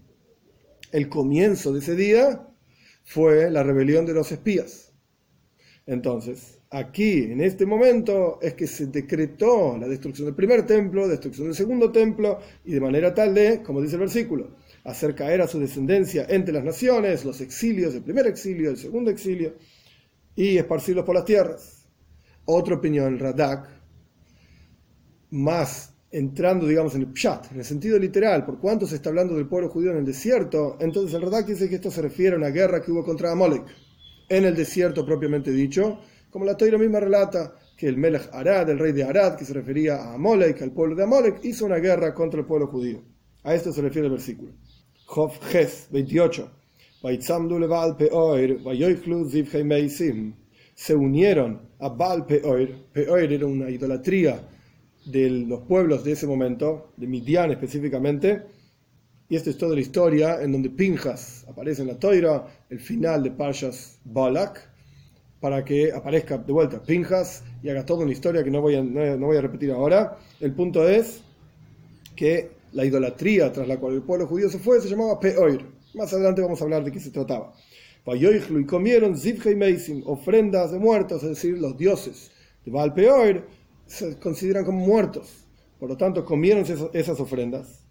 El 0.91 1.09
comienzo 1.09 1.73
de 1.73 1.79
ese 1.79 1.95
día 1.95 2.47
fue 3.03 3.51
la 3.51 3.63
rebelión 3.63 4.05
de 4.05 4.13
los 4.13 4.31
espías. 4.31 4.93
Entonces, 5.85 6.59
aquí, 6.71 7.23
en 7.23 7.41
este 7.41 7.65
momento, 7.67 8.39
es 8.41 8.55
que 8.55 8.65
se 8.65 8.87
decretó 8.87 9.77
la 9.77 9.87
destrucción 9.87 10.25
del 10.25 10.35
primer 10.35 10.65
templo, 10.65 11.07
destrucción 11.07 11.47
del 11.47 11.55
segundo 11.55 11.91
templo, 11.91 12.39
y 12.63 12.73
de 12.73 12.81
manera 12.81 13.13
tal 13.13 13.35
de, 13.35 13.61
como 13.61 13.81
dice 13.81 13.95
el 13.95 14.01
versículo, 14.01 14.55
hacer 14.83 15.13
caer 15.13 15.41
a 15.41 15.47
su 15.47 15.59
descendencia 15.59 16.25
entre 16.27 16.53
las 16.53 16.63
naciones, 16.63 17.23
los 17.23 17.39
exilios, 17.41 17.93
el 17.93 18.01
primer 18.01 18.25
exilio, 18.25 18.71
el 18.71 18.77
segundo 18.77 19.11
exilio, 19.11 19.55
y 20.35 20.57
esparcirlos 20.57 21.05
por 21.05 21.13
las 21.13 21.25
tierras. 21.25 21.87
Otra 22.45 22.75
opinión, 22.75 23.19
Radak, 23.19 23.69
más 25.29 25.94
entrando, 26.17 26.65
digamos, 26.65 26.95
en 26.95 27.01
el 27.01 27.11
pshat, 27.11 27.51
en 27.51 27.57
el 27.57 27.65
sentido 27.65 27.99
literal, 27.99 28.45
por 28.45 28.57
cuánto 28.57 28.87
se 28.87 28.95
está 28.95 29.09
hablando 29.09 29.35
del 29.35 29.47
pueblo 29.47 29.67
judío 29.67 29.91
en 29.91 29.97
el 29.97 30.05
desierto, 30.05 30.77
entonces 30.79 31.13
el 31.13 31.21
Radak 31.21 31.45
dice 31.45 31.67
que 31.67 31.75
esto 31.75 31.91
se 31.91 32.01
refiere 32.01 32.35
a 32.35 32.39
una 32.39 32.51
guerra 32.51 32.81
que 32.81 32.89
hubo 32.89 33.03
contra 33.03 33.33
Amalek, 33.33 33.65
en 34.29 34.45
el 34.45 34.55
desierto 34.55 35.05
propiamente 35.05 35.51
dicho, 35.51 35.99
como 36.29 36.45
la 36.45 36.55
Toira 36.55 36.77
misma 36.77 37.01
relata 37.01 37.55
que 37.75 37.87
el 37.87 37.97
Melech 37.97 38.29
Arad, 38.31 38.69
el 38.69 38.79
rey 38.79 38.93
de 38.93 39.03
Arad, 39.03 39.35
que 39.35 39.43
se 39.43 39.53
refería 39.53 39.97
a 39.97 40.13
Amalek, 40.13 40.61
al 40.61 40.71
pueblo 40.71 40.95
de 40.95 41.03
Amalek, 41.03 41.43
hizo 41.43 41.65
una 41.65 41.79
guerra 41.79 42.13
contra 42.13 42.39
el 42.39 42.45
pueblo 42.45 42.67
judío. 42.67 43.03
A 43.43 43.53
esto 43.53 43.73
se 43.73 43.81
refiere 43.81 44.07
el 44.07 44.13
versículo. 44.13 44.53
Job 45.05 45.33
28. 45.91 46.51
Se 50.75 50.95
unieron 50.95 51.61
a 51.79 51.89
Baal 51.89 52.25
Peor. 52.25 52.69
Peor 52.93 53.19
era 53.19 53.45
una 53.45 53.69
idolatría 53.69 54.39
de 55.05 55.29
los 55.29 55.61
pueblos 55.61 56.03
de 56.03 56.13
ese 56.13 56.27
momento, 56.27 56.91
de 56.97 57.07
Midian 57.07 57.51
específicamente. 57.51 58.43
Y 59.29 59.35
esta 59.35 59.49
es 59.49 59.57
toda 59.57 59.75
la 59.75 59.81
historia 59.81 60.41
en 60.41 60.51
donde 60.51 60.69
Pinjas 60.69 61.45
aparece 61.49 61.81
en 61.81 61.87
la 61.87 61.99
Toira, 61.99 62.45
el 62.69 62.79
final 62.79 63.23
de 63.23 63.31
Parshas 63.31 63.99
Balak, 64.03 64.69
para 65.39 65.63
que 65.63 65.91
aparezca 65.91 66.37
de 66.37 66.53
vuelta 66.53 66.81
Pinjas 66.81 67.43
y 67.63 67.69
haga 67.69 67.85
toda 67.85 68.03
una 68.03 68.11
historia 68.11 68.43
que 68.43 68.51
no 68.51 68.61
voy 68.61 68.75
a, 68.75 68.83
no 68.83 69.25
voy 69.25 69.37
a 69.37 69.41
repetir 69.41 69.71
ahora. 69.71 70.17
El 70.39 70.53
punto 70.53 70.87
es 70.87 71.21
que 72.15 72.51
la 72.73 72.85
idolatría 72.85 73.51
tras 73.51 73.67
la 73.67 73.77
cual 73.77 73.95
el 73.95 74.01
pueblo 74.01 74.27
judío 74.27 74.49
se 74.49 74.59
fue 74.59 74.79
se 74.81 74.89
llamaba 74.89 75.19
Peoir. 75.19 75.65
Más 75.95 76.13
adelante 76.13 76.41
vamos 76.41 76.61
a 76.61 76.65
hablar 76.65 76.83
de 76.83 76.91
qué 76.91 76.99
se 76.99 77.11
trataba. 77.11 77.53
Y 78.07 78.65
comieron 78.65 79.15
ofrendas 80.05 80.71
de 80.71 80.77
muertos, 80.77 81.23
es 81.23 81.29
decir, 81.29 81.57
los 81.57 81.75
dioses 81.75 82.31
de 82.63 82.71
Baal 82.71 82.93
Peoir 82.93 83.43
se 83.85 84.17
consideran 84.19 84.65
como 84.65 84.85
muertos. 84.85 85.45
Por 85.79 85.89
lo 85.89 85.97
tanto, 85.97 86.25
comieron 86.25 86.65
esas 86.93 87.19
ofrendas. 87.19 87.83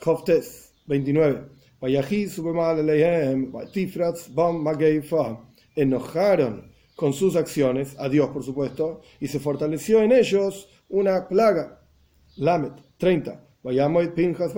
Joftes 0.00 0.72
29. 0.86 1.42
Enojaron 5.76 6.72
con 6.96 7.12
sus 7.12 7.36
acciones, 7.36 7.96
a 7.98 8.08
Dios 8.08 8.28
por 8.30 8.44
supuesto, 8.44 9.02
y 9.20 9.28
se 9.28 9.40
fortaleció 9.40 10.00
en 10.00 10.12
ellos 10.12 10.68
una 10.88 11.28
plaga. 11.28 11.80
Lamet 12.36 12.72
30. 12.98 13.40
Pinjas 14.14 14.52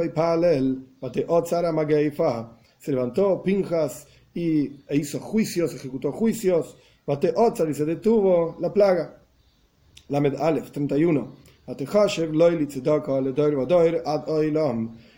Se 2.79 2.93
levantó 2.93 3.43
Pinjas 3.43 4.07
y 4.35 4.85
e 4.89 4.97
hizo 4.97 5.21
juicios, 5.21 5.75
ejecutó 5.75 6.13
juicios. 6.13 6.77
Bate 7.07 7.33
y 7.69 7.75
se 7.75 7.85
detuvo 7.85 8.57
la 8.61 8.73
plaga. 8.73 9.23
Lamed 10.09 10.37
Aleph 10.37 10.71
31. 10.71 11.47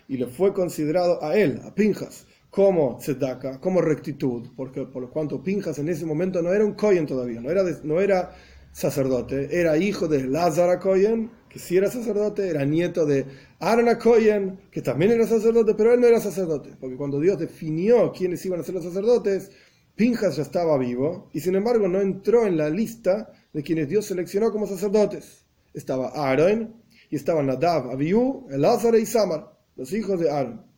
Y 0.07 0.17
le 0.17 0.25
fue 0.27 0.53
considerado 0.53 1.23
a 1.23 1.35
él, 1.35 1.61
a 1.63 1.75
Pinjas, 1.75 2.25
como 2.49 2.97
tzedaka, 2.97 3.59
como 3.59 3.81
rectitud, 3.81 4.47
porque 4.55 4.85
por 4.85 5.03
lo 5.03 5.11
cuanto 5.11 5.43
Pinjas 5.43 5.77
en 5.77 5.89
ese 5.89 6.05
momento 6.05 6.41
no 6.41 6.51
era 6.51 6.65
un 6.65 6.73
Kohen 6.73 7.05
todavía, 7.05 7.39
no 7.39 7.51
era, 7.51 7.63
no 7.83 8.01
era 8.01 8.31
sacerdote, 8.71 9.59
era 9.59 9.77
hijo 9.77 10.07
de 10.07 10.27
Lázaro 10.27 10.79
Kohen, 10.79 11.29
que 11.49 11.59
sí 11.59 11.77
era 11.77 11.91
sacerdote, 11.91 12.47
era 12.47 12.65
nieto 12.65 13.05
de 13.05 13.25
Aaron 13.59 13.95
Kohen, 13.95 14.59
que 14.71 14.81
también 14.81 15.11
era 15.11 15.27
sacerdote, 15.27 15.75
pero 15.75 15.93
él 15.93 16.01
no 16.01 16.07
era 16.07 16.19
sacerdote, 16.19 16.71
porque 16.79 16.95
cuando 16.95 17.19
Dios 17.19 17.37
definió 17.37 18.11
quiénes 18.11 18.43
iban 18.45 18.59
a 18.59 18.63
ser 18.63 18.73
los 18.73 18.83
sacerdotes, 18.83 19.51
Pinjas 19.95 20.37
ya 20.37 20.43
estaba 20.43 20.77
vivo 20.77 21.29
y 21.33 21.41
sin 21.41 21.55
embargo 21.55 21.87
no 21.87 21.99
entró 21.99 22.47
en 22.47 22.57
la 22.57 22.69
lista 22.69 23.33
de 23.53 23.63
quienes 23.63 23.89
Dios 23.89 24.05
seleccionó 24.05 24.51
como 24.51 24.67
sacerdotes. 24.67 25.45
Estaba 25.73 26.09
Aaron 26.09 26.75
y 27.09 27.15
estaban 27.15 27.47
Nadav, 27.47 27.91
Abiú, 27.91 28.47
Elazar 28.51 28.95
y 28.95 29.05
Samar, 29.05 29.53
los 29.75 29.93
hijos 29.93 30.19
de 30.19 30.29
Aaron 30.29 30.69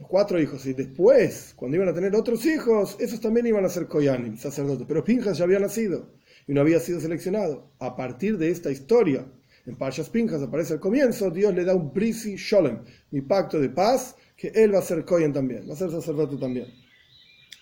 los 0.00 0.08
cuatro 0.08 0.40
hijos, 0.40 0.64
y 0.64 0.72
después, 0.72 1.52
cuando 1.54 1.76
iban 1.76 1.90
a 1.90 1.92
tener 1.92 2.14
otros 2.16 2.46
hijos, 2.46 2.96
esos 2.98 3.20
también 3.20 3.46
iban 3.46 3.66
a 3.66 3.68
ser 3.68 3.86
Koyanim, 3.86 4.38
sacerdotes, 4.38 4.86
pero 4.88 5.04
Pinjas 5.04 5.36
ya 5.36 5.44
había 5.44 5.58
nacido 5.58 6.14
y 6.48 6.54
no 6.54 6.62
había 6.62 6.80
sido 6.80 7.00
seleccionado. 7.00 7.70
A 7.78 7.94
partir 7.94 8.38
de 8.38 8.50
esta 8.50 8.70
historia, 8.70 9.26
en 9.66 9.76
Pashas 9.76 10.08
Pinjas 10.08 10.42
aparece 10.42 10.72
al 10.72 10.80
comienzo, 10.80 11.30
Dios 11.30 11.54
le 11.54 11.64
da 11.64 11.74
un 11.74 11.92
brisi 11.92 12.36
sholem, 12.36 12.82
mi 13.10 13.20
pacto 13.20 13.60
de 13.60 13.68
paz, 13.68 14.16
que 14.38 14.48
él 14.48 14.74
va 14.74 14.78
a 14.78 14.82
ser 14.82 15.04
Koyan 15.04 15.34
también, 15.34 15.68
va 15.68 15.74
a 15.74 15.76
ser 15.76 15.90
sacerdote 15.90 16.38
también. 16.38 16.68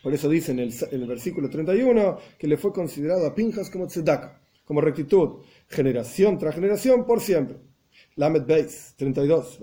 Por 0.03 0.15
eso 0.15 0.29
dice 0.29 0.53
en 0.53 0.61
el, 0.61 0.73
en 0.91 1.03
el 1.03 1.09
versículo 1.09 1.49
31 1.51 2.19
que 2.39 2.47
le 2.47 2.57
fue 2.57 2.73
considerado 2.73 3.27
a 3.27 3.35
Pinjas 3.35 3.71
como 3.71 3.87
tzedaka, 3.87 4.41
como 4.65 4.81
rectitud, 4.81 5.41
generación 5.69 6.39
tras 6.39 6.55
generación 6.55 7.05
por 7.05 7.21
siempre. 7.21 7.59
Lamed 8.17 8.43
Beis, 8.47 8.95
32. 8.97 9.61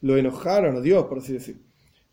Lo 0.00 0.16
enojaron 0.16 0.76
a 0.76 0.80
Dios, 0.80 1.06
por 1.06 1.18
así 1.18 1.32
decir. 1.32 1.60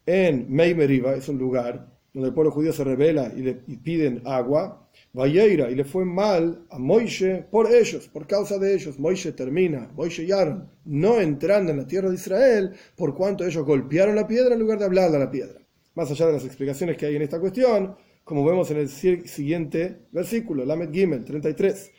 En 0.05 0.51
Meimeriva 0.51 1.13
es 1.13 1.29
un 1.29 1.37
lugar 1.37 2.00
donde 2.13 2.29
el 2.29 2.33
pueblo 2.33 2.51
judío 2.51 2.73
se 2.73 2.83
revela 2.83 3.31
y 3.35 3.41
le 3.41 3.53
piden 3.53 4.21
agua. 4.25 4.89
Vayeira, 5.13 5.69
y 5.69 5.75
le 5.75 5.83
fue 5.83 6.05
mal 6.05 6.65
a 6.69 6.79
Moishe 6.79 7.45
por 7.49 7.73
ellos, 7.73 8.07
por 8.07 8.27
causa 8.27 8.57
de 8.57 8.73
ellos. 8.73 8.99
Moishe 8.99 9.33
termina, 9.33 9.89
Moishe 9.95 10.23
y 10.23 10.31
Aaron, 10.31 10.69
no 10.85 11.19
entrando 11.19 11.71
en 11.71 11.77
la 11.77 11.87
tierra 11.87 12.09
de 12.09 12.15
Israel, 12.15 12.73
por 12.95 13.15
cuanto 13.15 13.45
ellos 13.45 13.65
golpearon 13.65 14.15
la 14.15 14.27
piedra 14.27 14.53
en 14.53 14.59
lugar 14.61 14.79
de 14.79 14.85
hablar 14.85 15.13
a 15.13 15.19
la 15.19 15.31
piedra. 15.31 15.59
Más 15.95 16.09
allá 16.11 16.27
de 16.27 16.33
las 16.33 16.45
explicaciones 16.45 16.97
que 16.97 17.05
hay 17.05 17.15
en 17.15 17.21
esta 17.21 17.39
cuestión, 17.39 17.95
como 18.23 18.45
vemos 18.45 18.71
en 18.71 18.77
el 18.77 18.89
siguiente 18.89 20.07
versículo, 20.11 20.63
Lamed 20.63 20.91
Gimel 20.93 21.25
33 21.25 21.91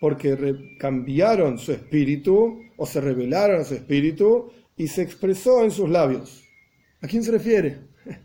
porque 0.00 0.76
cambiaron 0.78 1.58
su 1.58 1.72
espíritu 1.72 2.62
o 2.76 2.86
se 2.86 3.00
revelaron 3.00 3.64
su 3.64 3.74
espíritu 3.74 4.50
y 4.80 4.88
se 4.88 5.02
expresó 5.02 5.62
en 5.62 5.70
sus 5.70 5.90
labios. 5.90 6.42
¿A 7.02 7.06
quién 7.06 7.22
se 7.22 7.30
refiere? 7.30 7.80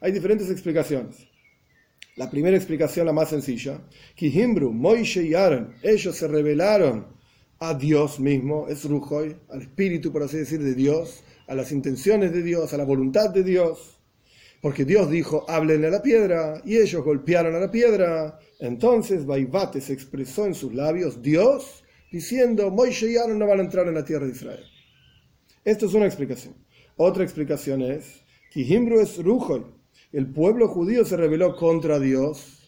Hay 0.00 0.12
diferentes 0.12 0.48
explicaciones. 0.48 1.26
La 2.14 2.30
primera 2.30 2.56
explicación, 2.56 3.06
la 3.06 3.12
más 3.12 3.30
sencilla, 3.30 3.80
que 4.14 4.28
Himbru, 4.28 4.72
Moishe 4.72 5.24
y 5.24 5.34
Aaron, 5.34 5.74
ellos 5.82 6.14
se 6.14 6.28
revelaron 6.28 7.08
a 7.58 7.74
Dios 7.74 8.20
mismo, 8.20 8.68
es 8.68 8.84
Rujoy, 8.84 9.34
al 9.50 9.62
espíritu, 9.62 10.12
por 10.12 10.22
así 10.22 10.36
decir, 10.36 10.62
de 10.62 10.76
Dios, 10.76 11.24
a 11.48 11.54
las 11.56 11.72
intenciones 11.72 12.32
de 12.32 12.44
Dios, 12.44 12.72
a 12.72 12.76
la 12.76 12.84
voluntad 12.84 13.30
de 13.30 13.42
Dios. 13.42 13.98
Porque 14.62 14.84
Dios 14.84 15.10
dijo, 15.10 15.44
háblenle 15.48 15.88
a 15.88 15.90
la 15.90 16.02
piedra, 16.02 16.62
y 16.64 16.76
ellos 16.76 17.02
golpearon 17.02 17.56
a 17.56 17.58
la 17.58 17.72
piedra. 17.72 18.38
Entonces 18.60 19.26
Baibate 19.26 19.80
se 19.80 19.94
expresó 19.94 20.46
en 20.46 20.54
sus 20.54 20.72
labios, 20.72 21.20
Dios, 21.20 21.82
diciendo, 22.12 22.70
Moishe 22.70 23.10
y 23.10 23.16
Aaron 23.16 23.36
no 23.36 23.48
van 23.48 23.58
a 23.58 23.64
entrar 23.64 23.88
en 23.88 23.94
la 23.94 24.04
tierra 24.04 24.26
de 24.26 24.32
Israel. 24.32 24.64
Esto 25.64 25.86
es 25.86 25.94
una 25.94 26.06
explicación. 26.06 26.54
Otra 26.96 27.24
explicación 27.24 27.80
es, 27.80 28.22
Himbru 28.54 29.00
es 29.00 29.16
Rujoy, 29.22 29.64
el 30.12 30.30
pueblo 30.30 30.68
judío 30.68 31.04
se 31.04 31.16
rebeló 31.16 31.56
contra 31.56 31.98
Dios. 31.98 32.60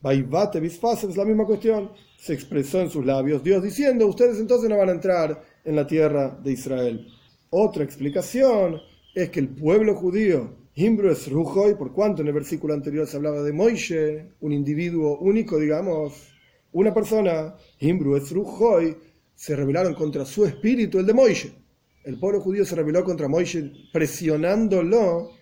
Baibate 0.00 0.60
Bisfas 0.60 1.02
es 1.04 1.16
la 1.16 1.24
misma 1.24 1.46
cuestión. 1.46 1.90
Se 2.18 2.34
expresó 2.34 2.80
en 2.80 2.90
sus 2.90 3.04
labios, 3.04 3.42
Dios 3.42 3.62
diciendo, 3.62 4.06
ustedes 4.06 4.38
entonces 4.38 4.68
no 4.68 4.76
van 4.76 4.90
a 4.90 4.92
entrar 4.92 5.42
en 5.64 5.74
la 5.74 5.86
tierra 5.86 6.38
de 6.42 6.52
Israel. 6.52 7.08
Otra 7.50 7.82
explicación 7.82 8.80
es 9.14 9.30
que 9.30 9.40
el 9.40 9.48
pueblo 9.48 9.94
judío 9.94 10.66
Himbru 10.74 11.10
es 11.10 11.28
Rujoy, 11.30 11.74
por 11.74 11.90
cuanto 11.92 12.20
en 12.20 12.28
el 12.28 12.34
versículo 12.34 12.74
anterior 12.74 13.06
se 13.06 13.16
hablaba 13.16 13.42
de 13.42 13.52
Moishe, 13.52 14.32
un 14.40 14.52
individuo 14.52 15.18
único, 15.20 15.58
digamos, 15.58 16.28
una 16.72 16.92
persona, 16.92 17.56
Himbru 17.80 18.14
es 18.14 18.30
Rujoy, 18.30 18.94
se 19.34 19.56
rebelaron 19.56 19.94
contra 19.94 20.26
su 20.26 20.44
espíritu, 20.44 20.98
el 20.98 21.06
de 21.06 21.14
Moishe. 21.14 21.65
El 22.06 22.20
pueblo 22.20 22.40
judío 22.40 22.64
se 22.64 22.76
rebeló 22.76 23.02
contra 23.02 23.26
Moishe 23.26 23.68
presionándolo, 23.92 25.32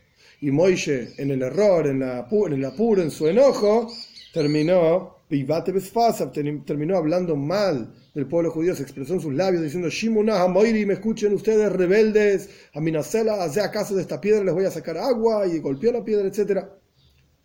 y 0.41 0.51
Moishe, 0.51 1.11
en 1.19 1.31
el 1.31 1.43
error, 1.43 1.87
en, 1.87 2.01
la, 2.01 2.27
en 2.31 2.53
el 2.55 2.65
apuro, 2.65 3.03
en 3.03 3.11
su 3.11 3.29
enojo, 3.29 3.93
terminó, 4.33 5.19
terminó 5.29 6.97
hablando 6.97 7.37
mal 7.37 7.93
del 8.15 8.27
pueblo 8.27 8.51
judío 8.51 8.75
se 8.75 8.83
expresó 8.85 9.13
en 9.13 9.21
sus 9.21 9.35
labios 9.35 9.63
diciendo, 9.63 9.91
Shimunah 9.91 10.47
Moiri, 10.47 10.87
me 10.87 10.95
escuchen 10.95 11.35
ustedes 11.35 11.71
rebeldes, 11.71 12.49
a 12.73 12.81
Minasela, 12.81 13.45
acaso 13.45 13.95
de 13.95 14.01
esta 14.01 14.19
piedra 14.19 14.43
les 14.43 14.55
voy 14.55 14.65
a 14.65 14.71
sacar 14.71 14.97
agua, 14.97 15.47
y 15.47 15.59
golpeó 15.59 15.93
la 15.93 16.03
piedra, 16.03 16.27
etc. 16.27 16.65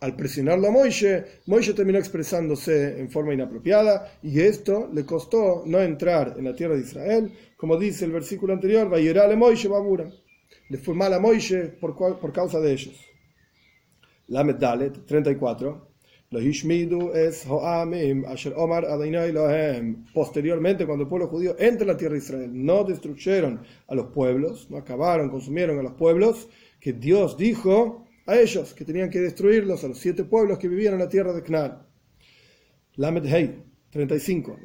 Al 0.00 0.16
presionarlo 0.16 0.68
a 0.68 0.70
Moishe, 0.70 1.24
Moishe 1.46 1.74
terminó 1.74 1.98
expresándose 1.98 2.98
en 2.98 3.10
forma 3.10 3.34
inapropiada 3.34 4.18
y 4.22 4.40
esto 4.40 4.88
le 4.92 5.04
costó 5.04 5.62
no 5.66 5.78
entrar 5.78 6.36
en 6.38 6.44
la 6.44 6.54
tierra 6.54 6.74
de 6.74 6.80
Israel, 6.80 7.32
como 7.56 7.76
dice 7.76 8.06
el 8.06 8.12
versículo 8.12 8.54
anterior, 8.54 8.88
Vayerale 8.88 9.36
Moishe 9.36 9.68
Babura. 9.68 10.10
Le 10.70 10.78
fue 10.78 10.94
mal 10.94 11.12
a 11.12 11.20
Moishe 11.20 11.66
por, 11.80 11.94
por 11.96 12.32
causa 12.32 12.60
de 12.60 12.72
ellos. 12.72 12.98
La 14.28 14.42
Dalet 14.44 15.04
34 15.04 15.90
Posteriormente, 20.14 20.86
cuando 20.86 21.02
el 21.02 21.08
pueblo 21.08 21.26
judío 21.26 21.56
entra 21.58 21.82
en 21.82 21.88
la 21.88 21.96
tierra 21.96 22.12
de 22.12 22.18
Israel, 22.20 22.50
no 22.52 22.84
destruyeron 22.84 23.60
a 23.88 23.94
los 23.96 24.06
pueblos, 24.12 24.70
no 24.70 24.76
acabaron, 24.76 25.28
consumieron 25.28 25.80
a 25.80 25.82
los 25.82 25.94
pueblos, 25.94 26.48
que 26.78 26.92
Dios 26.92 27.36
dijo 27.36 28.06
a 28.30 28.40
ellos 28.40 28.74
que 28.74 28.84
tenían 28.84 29.10
que 29.10 29.18
destruirlos, 29.18 29.82
a 29.82 29.88
los 29.88 29.98
siete 29.98 30.22
pueblos 30.22 30.58
que 30.58 30.68
vivían 30.68 30.94
en 30.94 31.00
la 31.00 31.08
tierra 31.08 31.32
de 31.32 31.42
Canaán. 31.42 31.82
Lamed 32.94 33.26
Hei, 33.26 33.64
35. 33.90 34.58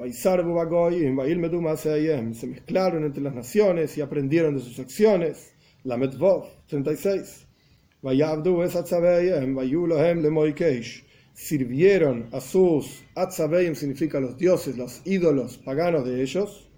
Se 2.33 2.47
mezclaron 2.47 3.05
entre 3.05 3.23
las 3.23 3.33
naciones 3.33 3.97
y 3.97 4.01
aprendieron 4.01 4.55
de 4.55 4.61
sus 4.61 4.77
acciones. 4.77 5.55
Lamed 5.83 6.15
Vov, 6.17 6.45
36 6.67 7.47
sirvieron 11.33 12.29
a 12.31 12.39
sus 12.39 13.03
Atzabeim, 13.15 13.73
significa 13.73 14.19
los 14.19 14.37
dioses, 14.37 14.77
los 14.77 15.01
ídolos 15.05 15.57
paganos 15.57 16.05
de 16.05 16.21
ellos, 16.21 16.69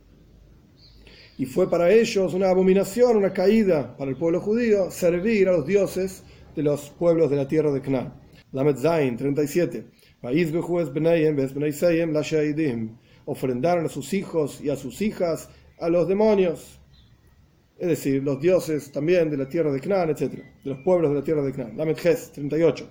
y 1.37 1.45
fue 1.45 1.69
para 1.69 1.91
ellos 1.91 2.33
una 2.33 2.49
abominación, 2.49 3.17
una 3.17 3.33
caída 3.33 3.95
para 3.97 4.09
el 4.09 4.17
pueblo 4.17 4.39
judío, 4.39 4.89
servir 4.89 5.49
a 5.49 5.51
los 5.51 5.67
dioses 5.67 6.23
de 6.57 6.63
los 6.63 6.89
pueblos 6.89 7.29
de 7.29 7.35
la 7.35 7.47
tierra 7.47 7.71
de 7.71 7.81
Canaán. 7.81 8.13
Lamed 8.51 8.77
Zain 8.77 9.15
37. 9.15 9.85
Ofrendaron 13.25 13.85
a 13.85 13.89
sus 13.89 14.13
hijos 14.13 14.59
y 14.61 14.69
a 14.71 14.75
sus 14.75 15.01
hijas 15.03 15.49
a 15.79 15.87
los 15.87 16.07
demonios, 16.07 16.79
es 17.77 17.87
decir, 17.87 18.23
los 18.23 18.41
dioses 18.41 18.91
también 18.91 19.29
de 19.29 19.37
la 19.37 19.47
tierra 19.47 19.71
de 19.71 19.79
Canaán, 19.79 20.09
etc., 20.09 20.31
de 20.31 20.43
los 20.63 20.79
pueblos 20.79 21.11
de 21.11 21.17
la 21.17 21.23
tierra 21.23 21.43
de 21.43 21.51
Canaán. 21.51 21.77
Lamed 21.77 21.97
Ges 21.97 22.31
38 22.31 22.89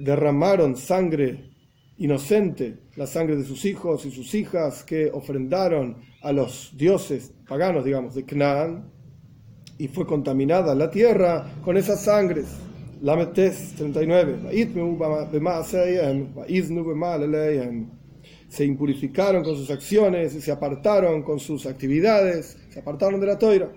derramaron 0.00 0.76
sangre 0.76 1.50
inocente, 1.98 2.78
la 2.96 3.06
sangre 3.06 3.36
de 3.36 3.44
sus 3.44 3.64
hijos 3.64 4.04
y 4.04 4.10
sus 4.10 4.34
hijas 4.34 4.84
que 4.84 5.10
ofrendaron 5.10 5.96
a 6.22 6.32
los 6.32 6.72
dioses 6.76 7.32
paganos, 7.48 7.84
digamos, 7.84 8.14
de 8.14 8.24
Canaán, 8.24 8.90
y 9.78 9.88
fue 9.88 10.06
contaminada 10.06 10.74
la 10.74 10.90
tierra 10.90 11.52
con 11.64 11.76
esas 11.76 12.02
sangres. 12.02 12.46
Lametes 13.02 13.74
39 13.76 14.50
se 18.48 18.64
impurificaron 18.64 19.42
con 19.42 19.56
sus 19.56 19.70
acciones, 19.70 20.32
se 20.32 20.52
apartaron 20.52 21.22
con 21.22 21.38
sus 21.38 21.66
actividades, 21.66 22.58
se 22.70 22.80
apartaron 22.80 23.20
de 23.20 23.26
la 23.26 23.38
toira. 23.38 23.70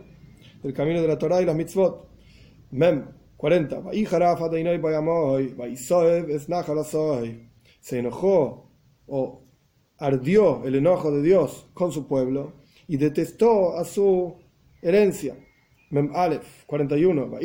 el 0.64 0.74
camino 0.74 1.02
de 1.02 1.08
la 1.08 1.18
Torah 1.18 1.42
y 1.42 1.46
las 1.46 1.56
mitzvot. 1.56 2.08
Mem 2.72 3.06
40. 3.38 3.82
Se 7.80 8.00
enojó 8.00 8.72
o 9.08 9.44
ardió 9.98 10.64
el 10.66 10.76
enojo 10.76 11.12
de 11.12 11.22
Dios 11.22 11.68
con 11.74 11.92
su 11.92 12.08
pueblo 12.08 12.54
y 12.88 12.98
detestó 12.98 13.78
a 13.78 13.84
su 13.84 14.36
herencia. 14.82 15.36
Mem 15.92 16.12
Aleph 16.14 16.66
41. 16.68 17.40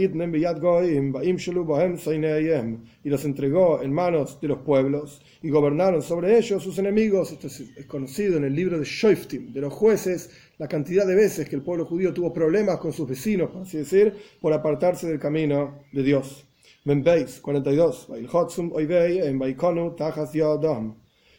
Y 3.03 3.09
los 3.09 3.25
entregó 3.25 3.83
en 3.83 3.93
manos 3.93 4.39
de 4.41 4.49
los 4.49 4.59
pueblos 4.59 5.23
y 5.43 5.49
gobernaron 5.49 6.03
sobre 6.03 6.37
ellos 6.37 6.63
sus 6.63 6.79
enemigos. 6.79 7.33
Esto 7.33 7.47
es, 7.47 7.87
conocido 7.87 8.37
en 8.37 8.45
el 8.45 8.55
libro 8.55 8.79
de 8.79 8.85
Shoiftim, 8.85 9.53
de 9.53 9.61
los 9.63 9.73
jueces, 9.73 10.31
la 10.59 10.69
cantidad 10.69 11.07
de 11.07 11.15
veces 11.15 11.49
que 11.49 11.57
el 11.57 11.63
pueblo 11.63 11.87
judío 11.87 12.13
tuvo 12.13 12.35
problemas 12.35 12.79
con 12.79 12.93
sus 12.93 13.09
vecinos, 13.09 13.51
por 13.51 13.63
así 13.63 13.79
decir, 13.79 14.15
por 14.41 14.53
apartarse 14.53 15.09
del 15.09 15.19
camino 15.19 15.81
de 15.93 16.03
Dios. 16.03 16.44
Membeis 16.85 17.41
42. 17.41 18.09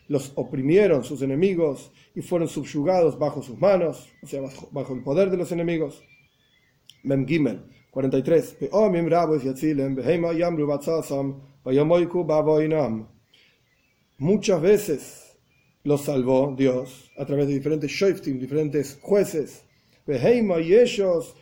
Los 0.07 0.31
oprimieron 0.35 1.03
sus 1.03 1.21
enemigos 1.21 1.91
y 2.15 2.21
fueron 2.21 2.47
subyugados 2.47 3.17
bajo 3.17 3.41
sus 3.41 3.57
manos, 3.59 4.09
o 4.23 4.27
sea, 4.27 4.41
bajo 4.71 4.93
el 4.93 5.03
poder 5.03 5.29
de 5.29 5.37
los 5.37 5.51
enemigos. 5.51 6.03
Mem 7.03 7.27
Gimel 7.27 7.63
43. 7.91 8.57
Muchas 14.17 14.61
veces 14.61 15.37
los 15.83 16.01
salvó 16.01 16.55
Dios 16.57 17.11
a 17.17 17.25
través 17.25 17.47
de 17.47 17.53
diferentes 17.53 17.91
shoftim, 17.91 18.39
diferentes 18.39 18.97
jueces. 19.01 19.63
Y 20.07 20.73
ellos 20.73 21.35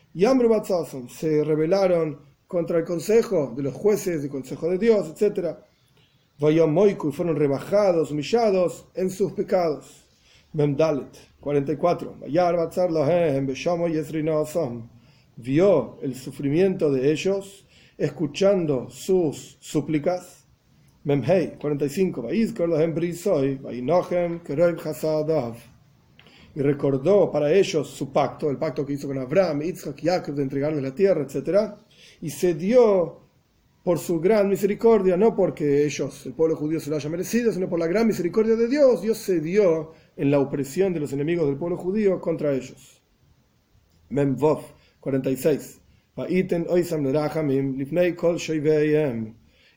se 1.10 1.44
rebelaron 1.44 2.33
contra 2.54 2.78
el 2.78 2.86
consejo 2.86 3.52
de 3.56 3.64
los 3.64 3.74
jueces, 3.74 4.24
el 4.24 4.30
consejo 4.30 4.70
de 4.70 4.78
Dios, 4.78 5.10
etc. 5.10 5.58
y 6.40 7.12
fueron 7.12 7.36
rebajados, 7.36 8.12
humillados 8.12 8.86
en 8.94 9.10
sus 9.10 9.34
pecados. 9.34 10.06
Memdalet 10.54 11.18
44 11.40 12.16
vio 15.36 15.98
el 16.04 16.16
sufrimiento 16.16 16.92
de 16.92 17.12
ellos, 17.12 17.66
escuchando 17.98 18.88
sus 18.90 19.58
súplicas. 19.60 20.46
Memhei 21.04 21.58
45. 21.58 22.30
Y 26.56 26.62
recordó 26.62 27.32
para 27.32 27.52
ellos 27.52 27.90
su 27.90 28.14
pacto, 28.14 28.50
el 28.50 28.58
pacto 28.58 28.86
que 28.86 28.94
hizo 28.94 29.08
con 29.08 29.18
Abraham, 29.18 29.64
Isaac 29.64 30.00
Jacob 30.02 30.36
de 30.36 30.44
entregarles 30.44 30.84
la 30.84 30.94
tierra, 30.94 31.24
etc. 31.24 31.74
Y 32.24 32.30
se 32.30 32.54
dio 32.54 33.20
por 33.84 34.00
su 34.00 34.22
gran 34.22 34.48
misericordia, 34.48 35.18
no 35.18 35.36
porque 35.36 35.84
ellos, 35.86 36.26
el 36.26 36.32
pueblo 36.32 36.56
judío, 36.56 36.80
se 36.80 36.90
lo 36.90 36.96
haya 36.96 37.10
merecido, 37.10 37.52
sino 37.52 37.68
por 37.68 37.78
la 37.78 37.88
gran 37.88 38.08
misericordia 38.08 38.56
de 38.56 38.70
Dios. 38.70 39.02
Dios 39.02 39.18
se 39.18 39.42
dio 39.42 39.92
en 40.16 40.32
la 40.32 40.40
opresión 40.40 40.94
de 40.94 41.02
los 41.02 41.12
enemigos 41.12 41.48
del 41.48 41.58
pueblo 41.58 41.76
judío 41.76 42.22
contra 42.22 42.54
ellos. 42.54 43.04
Memvov 44.08 44.62
46. 45.02 45.82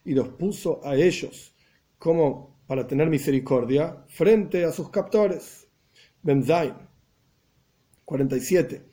Y 0.04 0.14
los 0.14 0.28
puso 0.28 0.86
a 0.86 0.94
ellos 0.94 1.52
como 1.98 2.60
para 2.68 2.86
tener 2.86 3.10
misericordia 3.10 4.04
frente 4.06 4.64
a 4.64 4.70
sus 4.70 4.90
captores. 4.90 5.66
Benzain 6.22 6.74
47. 8.04 8.86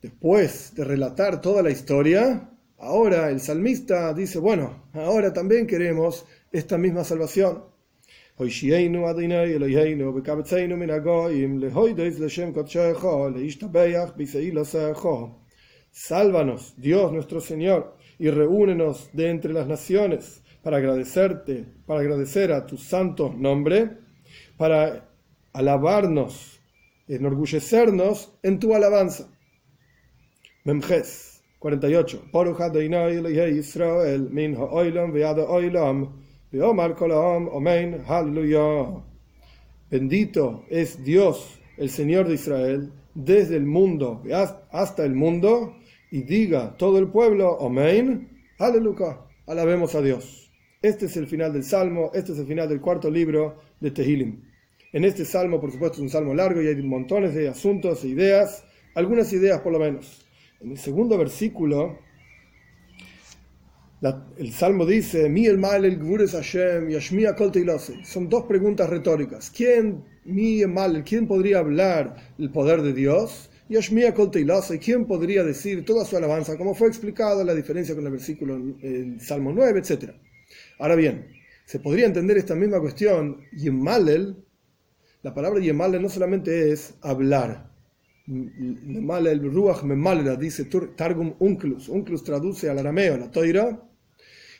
Después 0.00 0.74
de 0.74 0.84
relatar 0.84 1.42
toda 1.42 1.62
la 1.62 1.70
historia, 1.70 2.55
ahora 2.78 3.30
el 3.30 3.40
salmista 3.40 4.12
dice, 4.14 4.38
bueno, 4.38 4.88
ahora 4.94 5.32
también 5.32 5.66
queremos 5.66 6.26
esta 6.52 6.78
misma 6.78 7.04
salvación. 7.04 7.64
Sálvanos, 15.90 16.74
Dios 16.76 17.12
nuestro 17.12 17.40
Señor, 17.40 17.96
y 18.18 18.28
reúnenos 18.28 19.08
de 19.14 19.30
entre 19.30 19.54
las 19.54 19.66
naciones 19.66 20.42
para 20.62 20.76
agradecerte, 20.76 21.64
para 21.86 22.00
agradecer 22.00 22.52
a 22.52 22.66
tu 22.66 22.76
santo 22.76 23.32
nombre, 23.32 23.98
para 24.58 25.08
alabarnos, 25.54 26.60
enorgullecernos 27.08 28.36
en 28.42 28.58
tu 28.58 28.74
alabanza. 28.74 29.30
Memjes 30.64 31.35
48. 31.66 32.30
Bendito 39.90 40.64
es 40.68 41.04
Dios, 41.04 41.60
el 41.76 41.90
Señor 41.90 42.28
de 42.28 42.34
Israel, 42.34 42.92
desde 43.14 43.56
el 43.56 43.66
mundo 43.66 44.22
hasta 44.70 45.04
el 45.04 45.14
mundo, 45.16 45.74
y 46.12 46.22
diga 46.22 46.76
todo 46.76 46.98
el 46.98 47.08
pueblo, 47.08 47.58
Amén, 47.60 48.28
aleluya, 48.60 49.18
alabemos 49.48 49.96
a 49.96 50.02
Dios. 50.02 50.52
Este 50.80 51.06
es 51.06 51.16
el 51.16 51.26
final 51.26 51.52
del 51.52 51.64
Salmo, 51.64 52.12
este 52.14 52.30
es 52.30 52.38
el 52.38 52.46
final 52.46 52.68
del 52.68 52.80
cuarto 52.80 53.10
libro 53.10 53.58
de 53.80 53.90
Tehilim. 53.90 54.40
En 54.92 55.04
este 55.04 55.24
Salmo, 55.24 55.60
por 55.60 55.72
supuesto, 55.72 55.96
es 55.96 56.02
un 56.02 56.10
Salmo 56.10 56.32
largo 56.32 56.62
y 56.62 56.68
hay 56.68 56.80
montones 56.80 57.34
de 57.34 57.48
asuntos 57.48 58.04
e 58.04 58.08
ideas, 58.08 58.62
algunas 58.94 59.32
ideas 59.32 59.60
por 59.62 59.72
lo 59.72 59.80
menos. 59.80 60.25
En 60.60 60.70
el 60.70 60.78
segundo 60.78 61.18
versículo, 61.18 61.98
el 64.38 64.52
Salmo 64.52 64.86
dice, 64.86 65.28
Mi 65.28 65.48
mal 65.48 65.84
el 65.84 65.98
Hashem, 66.28 66.88
Yashmia 66.88 67.34
Son 68.04 68.28
dos 68.28 68.44
preguntas 68.44 68.88
retóricas. 68.88 69.50
¿Quién, 69.50 70.04
mi 70.24 70.60
el 70.62 71.04
quién 71.04 71.26
podría 71.26 71.58
hablar 71.58 72.16
el 72.38 72.50
poder 72.50 72.82
de 72.82 72.92
Dios? 72.92 73.50
Yashmia 73.68 74.14
¿y 74.14 74.78
quién 74.78 75.06
podría 75.06 75.42
decir 75.42 75.84
toda 75.84 76.04
su 76.04 76.16
alabanza, 76.16 76.56
como 76.56 76.74
fue 76.74 76.88
explicado 76.88 77.42
la 77.42 77.54
diferencia 77.54 77.94
con 77.94 78.06
el 78.06 78.12
versículo 78.12 78.54
el 78.80 79.20
Salmo 79.20 79.52
9, 79.52 79.80
etc. 79.80 80.12
Ahora 80.78 80.94
bien, 80.94 81.26
se 81.64 81.80
podría 81.80 82.06
entender 82.06 82.36
esta 82.36 82.54
misma 82.54 82.80
cuestión, 82.80 83.42
Yemalel, 83.52 84.36
la 85.22 85.34
palabra 85.34 85.60
Yemalel 85.60 86.00
no 86.00 86.08
solamente 86.08 86.70
es 86.70 86.94
hablar, 87.02 87.72
Yemalel, 88.26 89.40
Ruach 89.52 89.82
dice 90.38 90.64
Targum 90.96 91.34
Unclus, 91.38 91.88
Unclus 91.88 92.24
traduce 92.24 92.68
al 92.68 92.78
arameo, 92.78 93.16
la 93.16 93.30
toira, 93.30 93.80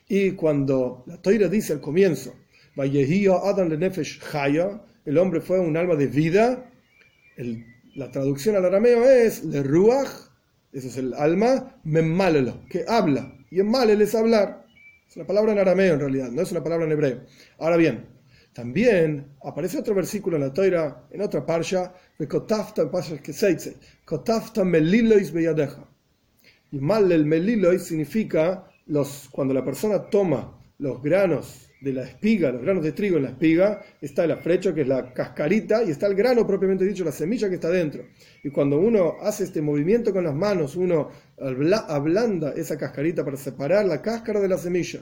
y 0.09 0.33
cuando 0.33 1.05
la 1.07 1.21
toira 1.21 1.49
dice 1.49 1.73
al 1.73 1.81
comienzo, 1.81 2.35
Adam 2.77 3.69
Nefesh 3.69 4.21
el 5.05 5.19
hombre 5.19 5.41
fue 5.41 5.59
un 5.59 5.77
alma 5.77 5.95
de 5.95 6.07
vida, 6.07 6.71
el 7.37 7.65
la 7.97 8.11
traducción 8.11 8.57
al 8.57 8.65
arameo 8.67 9.09
es 9.09 9.43
le 9.43 9.63
ruach, 9.63 10.09
eso 10.73 10.89
es 10.89 10.99
el 10.99 11.15
alma, 11.15 11.81
memmalelo, 11.85 12.61
que 12.69 12.85
habla. 12.87 13.35
Y 13.51 13.61
en 13.61 13.71
malel 13.71 14.03
es 14.03 14.15
hablar. 14.15 14.67
Es 15.09 15.17
una 15.17 15.27
palabra 15.27 15.53
en 15.53 15.59
arameo 15.59 15.95
en 15.95 16.01
realidad, 16.01 16.31
no 16.31 16.43
es 16.43 16.53
una 16.53 16.63
palabra 16.63 16.85
en 16.85 16.93
hebreo. 16.93 17.23
Ahora 17.59 17.79
bien, 17.79 18.07
también 18.57 19.37
aparece 19.45 19.79
otro 19.79 19.95
versículo 19.95 20.37
en 20.37 20.45
la 20.45 20.53
Toira, 20.53 21.07
en 21.11 21.21
otra 21.21 21.45
parsha. 21.45 21.92
Y 26.73 26.79
malel 26.79 27.27
melilois 27.27 27.83
significa 27.83 28.66
los, 28.87 29.29
cuando 29.31 29.53
la 29.53 29.62
persona 29.62 30.09
toma 30.09 30.59
los 30.79 31.03
granos 31.03 31.69
de 31.83 31.92
la 31.92 32.05
espiga, 32.05 32.51
los 32.51 32.62
granos 32.62 32.83
de 32.83 32.92
trigo 32.92 33.19
en 33.19 33.25
la 33.25 33.29
espiga, 33.29 33.83
está 34.01 34.25
el 34.25 34.31
afrecho, 34.31 34.75
que 34.75 34.81
es 34.81 34.88
la 34.88 35.12
cascarita, 35.12 35.83
y 35.85 35.90
está 35.90 36.07
el 36.07 36.14
grano 36.14 36.47
propiamente 36.47 36.87
dicho, 36.87 37.05
la 37.05 37.12
semilla 37.12 37.51
que 37.51 37.57
está 37.57 37.69
dentro. 37.69 38.07
Y 38.42 38.49
cuando 38.49 38.79
uno 38.79 39.16
hace 39.21 39.45
este 39.45 39.61
movimiento 39.61 40.14
con 40.14 40.25
las 40.25 40.35
manos, 40.35 40.77
uno 40.77 41.11
ablanda 41.38 42.55
esa 42.57 42.79
cascarita 42.79 43.23
para 43.23 43.37
separar 43.37 43.85
la 43.85 44.01
cáscara 44.01 44.40
de 44.40 44.49
la 44.49 44.57
semilla. 44.57 45.01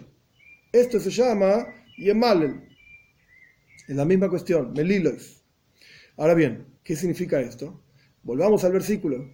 Esto 0.72 0.98
se 0.98 1.10
llama 1.10 1.68
yemalel. 1.96 2.73
Es 3.86 3.96
la 3.96 4.04
misma 4.04 4.30
cuestión, 4.30 4.72
melilois. 4.72 5.42
Ahora 6.16 6.34
bien, 6.34 6.66
¿qué 6.82 6.96
significa 6.96 7.40
esto? 7.40 7.82
Volvamos 8.22 8.64
al 8.64 8.72
versículo. 8.72 9.30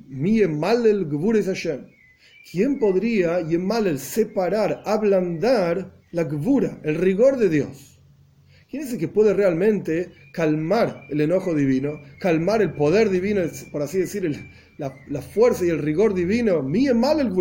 ¿Quién 2.51 2.79
podría 2.79 3.41
yemalel 3.43 3.99
separar, 3.99 4.83
ablandar 4.85 6.01
la 6.11 6.25
gvura, 6.25 6.81
el 6.83 6.97
rigor 6.97 7.37
de 7.37 7.49
Dios. 7.49 8.01
¿Quién 8.69 8.83
es 8.85 8.93
el 8.93 8.99
que 8.99 9.09
puede 9.09 9.35
realmente 9.35 10.13
calmar 10.33 11.07
el 11.11 11.21
enojo 11.21 11.55
divino, 11.55 12.01
calmar 12.21 12.63
el 12.63 12.73
poder 12.73 13.11
divino, 13.11 13.43
por 13.73 13.83
así 13.83 13.99
decir, 13.99 14.49
la, 14.79 15.23
fuerza 15.23 15.65
y 15.65 15.71
el 15.71 15.81
rigor 15.81 16.15
divino? 16.15 16.61
El 16.61 17.33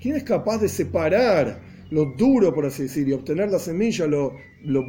¿Quién 0.00 0.16
es 0.16 0.24
capaz 0.24 0.58
de 0.58 0.68
separar 0.68 1.60
lo 1.90 2.06
duro, 2.16 2.54
por 2.54 2.66
así 2.66 2.84
decir, 2.84 3.08
y 3.08 3.12
obtener 3.12 3.50
la 3.50 3.58
semilla, 3.58 4.06
lo, 4.06 4.32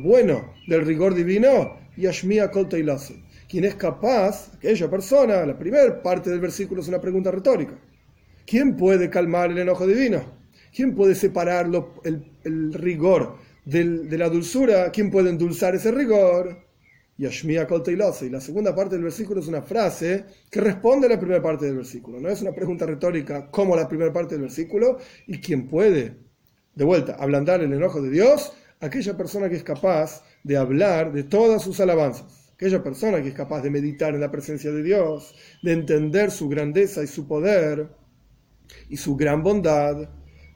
bueno 0.04 0.54
del 0.68 0.86
rigor 0.86 1.14
divino? 1.14 1.78
Yashmia 1.98 2.50
Kolta 2.50 2.78
y 2.78 2.86
¿Quién 3.50 3.66
es 3.66 3.76
capaz, 3.76 4.54
aquella 4.56 4.90
persona, 4.90 5.46
la 5.46 5.58
primera 5.58 6.02
parte 6.02 6.30
del 6.30 6.40
versículo 6.40 6.82
es 6.82 6.88
una 6.88 7.02
pregunta 7.02 7.32
retórica. 7.32 7.78
¿Quién 8.46 8.78
puede 8.78 9.10
calmar 9.10 9.52
el 9.52 9.58
enojo 9.58 9.88
divino? 9.88 10.22
¿Quién 10.74 10.96
puede 10.96 11.16
separar 11.16 11.70
el, 12.04 12.74
rigor 12.74 13.38
de 13.66 14.18
la 14.18 14.30
dulzura? 14.30 14.92
¿Quién 14.92 15.10
puede 15.10 15.30
endulzar 15.30 15.76
ese 15.76 15.92
rigor? 15.92 16.70
Yashmia 17.20 17.68
Y 18.22 18.30
la 18.30 18.40
segunda 18.40 18.74
parte 18.74 18.96
del 18.96 19.04
versículo 19.04 19.42
es 19.42 19.48
una 19.48 19.62
frase 19.62 20.24
que 20.50 20.62
responde 20.62 21.08
a 21.08 21.10
la 21.10 21.20
primera 21.20 21.42
parte 21.42 21.66
del 21.66 21.76
versículo. 21.76 22.20
No 22.20 22.30
es 22.30 22.42
una 22.42 22.54
pregunta 22.54 22.86
retórica 22.86 23.52
como 23.52 23.76
la 23.76 23.90
primera 23.90 24.14
parte 24.14 24.36
del 24.36 24.44
versículo. 24.44 24.98
¿Y 25.28 25.40
quién 25.40 25.68
puede, 25.68 26.16
de 26.80 26.86
vuelta, 26.86 27.18
ablandar 27.20 27.60
el 27.60 27.74
enojo 27.74 28.02
de 28.02 28.10
Dios? 28.10 28.54
Aquella 28.80 29.18
persona 29.18 29.50
que 29.50 29.58
es 29.58 29.64
capaz 29.64 30.24
de 30.46 30.56
hablar 30.56 31.12
de 31.12 31.24
todas 31.24 31.62
sus 31.62 31.78
alabanzas. 31.82 32.54
Aquella 32.54 32.82
persona 32.82 33.22
que 33.22 33.28
es 33.28 33.34
capaz 33.34 33.62
de 33.62 33.70
meditar 33.70 34.16
en 34.16 34.22
la 34.22 34.32
presencia 34.32 34.72
de 34.72 34.82
Dios, 34.82 35.36
de 35.62 35.74
entender 35.74 36.32
su 36.32 36.48
grandeza 36.48 37.04
y 37.04 37.08
su 37.08 37.28
poder 37.28 37.90
y 38.88 38.96
su 38.96 39.18
gran 39.18 39.44
bondad, 39.44 40.10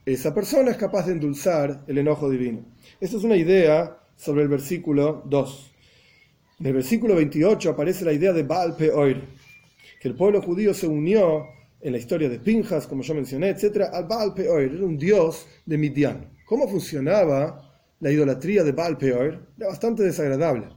esa 0.06 0.34
persona 0.34 0.72
es 0.72 0.78
capaz 0.78 1.08
de 1.08 1.12
endulzar 1.12 1.84
el 1.88 1.98
enojo 1.98 2.30
divino. 2.30 2.66
Esta 3.02 3.18
es 3.18 3.24
una 3.26 3.36
idea 3.36 3.98
sobre 4.16 4.44
el 4.44 4.48
versículo 4.48 5.24
2. 5.26 5.72
En 6.62 6.68
el 6.68 6.74
versículo 6.74 7.16
28 7.16 7.70
aparece 7.70 8.06
la 8.06 8.14
idea 8.14 8.32
de 8.32 8.44
Baal 8.44 8.78
Peor, 8.78 9.18
que 10.00 10.08
el 10.08 10.16
pueblo 10.16 10.42
judío 10.42 10.74
se 10.74 10.88
unió 10.88 11.48
en 11.84 11.92
la 11.92 12.00
historia 12.00 12.30
de 12.30 12.40
Pinjas, 12.40 12.88
como 12.88 13.04
yo 13.04 13.14
mencioné, 13.14 13.50
etc., 13.50 13.90
al 13.92 14.06
Baal 14.08 14.34
Peor, 14.34 14.62
era 14.62 14.86
un 14.86 14.98
dios 14.98 15.46
de 15.66 15.78
Midian. 15.78 16.32
¿Cómo 16.46 16.68
funcionaba 16.68 17.78
la 18.00 18.12
idolatría 18.12 18.64
de 18.64 18.72
Baal 18.72 18.98
Peor? 18.98 19.48
Era 19.58 19.68
bastante 19.68 20.02
desagradable. 20.02 20.70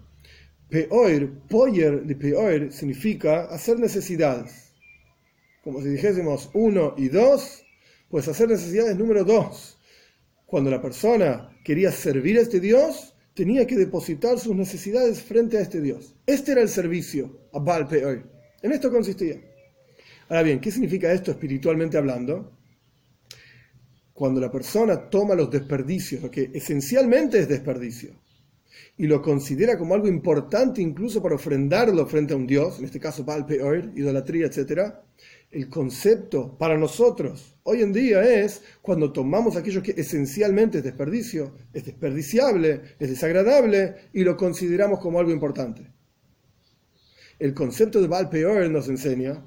Peor, 0.68 1.30
Poyer 1.48 2.02
de 2.02 2.16
Peor, 2.16 2.72
significa 2.72 3.44
hacer 3.44 3.78
necesidades 3.78 4.66
como 5.66 5.82
si 5.82 5.88
dijésemos 5.88 6.48
uno 6.54 6.94
y 6.96 7.08
dos, 7.08 7.64
pues 8.08 8.28
hacer 8.28 8.48
necesidades 8.48 8.96
número 8.96 9.24
dos. 9.24 9.76
Cuando 10.46 10.70
la 10.70 10.80
persona 10.80 11.58
quería 11.64 11.90
servir 11.90 12.38
a 12.38 12.42
este 12.42 12.60
Dios, 12.60 13.16
tenía 13.34 13.66
que 13.66 13.74
depositar 13.74 14.38
sus 14.38 14.54
necesidades 14.54 15.20
frente 15.20 15.58
a 15.58 15.62
este 15.62 15.80
Dios. 15.80 16.14
Este 16.24 16.52
era 16.52 16.62
el 16.62 16.68
servicio 16.68 17.48
a 17.52 17.58
Baal 17.58 17.88
Peor. 17.88 18.30
En 18.62 18.70
esto 18.70 18.92
consistía. 18.92 19.40
Ahora 20.28 20.42
bien, 20.42 20.60
¿qué 20.60 20.72
significa 20.72 21.12
esto 21.12 21.30
espiritualmente 21.30 21.96
hablando? 21.96 22.52
Cuando 24.12 24.40
la 24.40 24.50
persona 24.50 25.08
toma 25.08 25.36
los 25.36 25.50
desperdicios, 25.50 26.22
lo 26.22 26.30
que 26.30 26.50
esencialmente 26.52 27.38
es 27.38 27.48
desperdicio, 27.48 28.10
y 28.96 29.06
lo 29.06 29.22
considera 29.22 29.78
como 29.78 29.94
algo 29.94 30.08
importante 30.08 30.82
incluso 30.82 31.22
para 31.22 31.36
ofrendarlo 31.36 32.06
frente 32.06 32.32
a 32.32 32.36
un 32.36 32.46
Dios, 32.46 32.78
en 32.78 32.86
este 32.86 32.98
caso 32.98 33.24
Baal 33.24 33.46
Peor, 33.46 33.92
idolatría, 33.94 34.46
etc., 34.46 34.94
el 35.52 35.68
concepto 35.68 36.58
para 36.58 36.76
nosotros 36.76 37.54
hoy 37.62 37.82
en 37.82 37.92
día 37.92 38.22
es 38.22 38.62
cuando 38.82 39.12
tomamos 39.12 39.56
aquello 39.56 39.82
que 39.82 39.94
esencialmente 39.96 40.78
es 40.78 40.84
desperdicio, 40.84 41.54
es 41.72 41.84
desperdiciable, 41.84 42.82
es 42.98 43.08
desagradable 43.08 43.94
y 44.12 44.24
lo 44.24 44.36
consideramos 44.36 44.98
como 44.98 45.20
algo 45.20 45.30
importante. 45.30 45.86
El 47.38 47.54
concepto 47.54 48.00
de 48.00 48.08
Baal 48.08 48.28
Peor 48.28 48.68
nos 48.70 48.88
enseña 48.88 49.42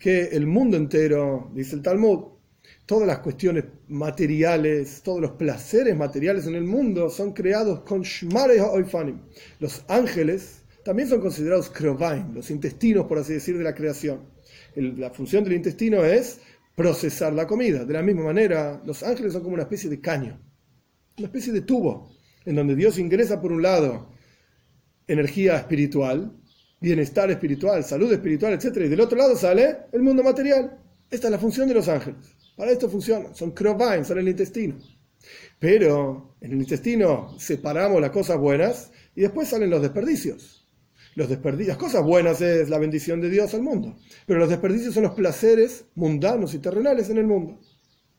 que 0.00 0.24
el 0.32 0.48
mundo 0.48 0.76
entero, 0.76 1.52
dice 1.54 1.76
el 1.76 1.82
Talmud, 1.82 2.24
todas 2.86 3.06
las 3.06 3.20
cuestiones 3.20 3.64
materiales, 3.86 5.02
todos 5.02 5.20
los 5.20 5.32
placeres 5.32 5.96
materiales 5.96 6.48
en 6.48 6.56
el 6.56 6.64
mundo 6.64 7.08
son 7.08 7.32
creados 7.32 7.82
con 7.82 8.02
Shmare 8.02 8.60
Oifanim. 8.60 9.20
Los 9.60 9.84
ángeles 9.86 10.64
también 10.84 11.08
son 11.08 11.20
considerados 11.20 11.70
Krovaim, 11.70 12.34
los 12.34 12.50
intestinos, 12.50 13.06
por 13.06 13.18
así 13.18 13.34
decir, 13.34 13.56
de 13.56 13.62
la 13.62 13.76
creación 13.76 14.40
la 14.74 15.10
función 15.10 15.44
del 15.44 15.54
intestino 15.54 16.04
es 16.04 16.40
procesar 16.74 17.32
la 17.32 17.46
comida. 17.46 17.84
De 17.84 17.94
la 17.94 18.02
misma 18.02 18.24
manera, 18.24 18.80
los 18.84 19.02
ángeles 19.02 19.32
son 19.32 19.42
como 19.42 19.54
una 19.54 19.64
especie 19.64 19.90
de 19.90 20.00
caño, 20.00 20.40
una 21.18 21.26
especie 21.26 21.52
de 21.52 21.62
tubo, 21.62 22.10
en 22.44 22.56
donde 22.56 22.74
Dios 22.74 22.98
ingresa 22.98 23.40
por 23.40 23.52
un 23.52 23.62
lado 23.62 24.10
energía 25.06 25.56
espiritual, 25.56 26.32
bienestar 26.80 27.30
espiritual, 27.30 27.84
salud 27.84 28.12
espiritual, 28.12 28.54
etc. 28.54 28.76
Y 28.76 28.88
del 28.88 29.00
otro 29.00 29.18
lado 29.18 29.36
sale 29.36 29.78
el 29.92 30.02
mundo 30.02 30.22
material. 30.22 30.78
Esta 31.10 31.26
es 31.28 31.30
la 31.30 31.38
función 31.38 31.68
de 31.68 31.74
los 31.74 31.88
ángeles. 31.88 32.34
Para 32.56 32.70
esto 32.70 32.88
funciona. 32.88 33.34
Son 33.34 33.52
crovain, 33.52 34.04
son 34.04 34.18
el 34.18 34.28
intestino. 34.28 34.76
Pero 35.58 36.36
en 36.40 36.52
el 36.52 36.58
intestino 36.58 37.38
separamos 37.38 38.00
las 38.00 38.10
cosas 38.10 38.38
buenas 38.38 38.90
y 39.14 39.22
después 39.22 39.48
salen 39.48 39.70
los 39.70 39.82
desperdicios 39.82 40.60
los 41.14 41.28
desperdicios, 41.28 41.76
cosas 41.76 42.04
buenas 42.04 42.40
es 42.40 42.68
la 42.68 42.78
bendición 42.78 43.20
de 43.20 43.30
Dios 43.30 43.52
al 43.54 43.62
mundo, 43.62 43.96
pero 44.26 44.38
los 44.38 44.48
desperdicios 44.48 44.94
son 44.94 45.04
los 45.04 45.12
placeres 45.12 45.84
mundanos 45.94 46.54
y 46.54 46.58
terrenales 46.58 47.10
en 47.10 47.18
el 47.18 47.26
mundo. 47.26 47.60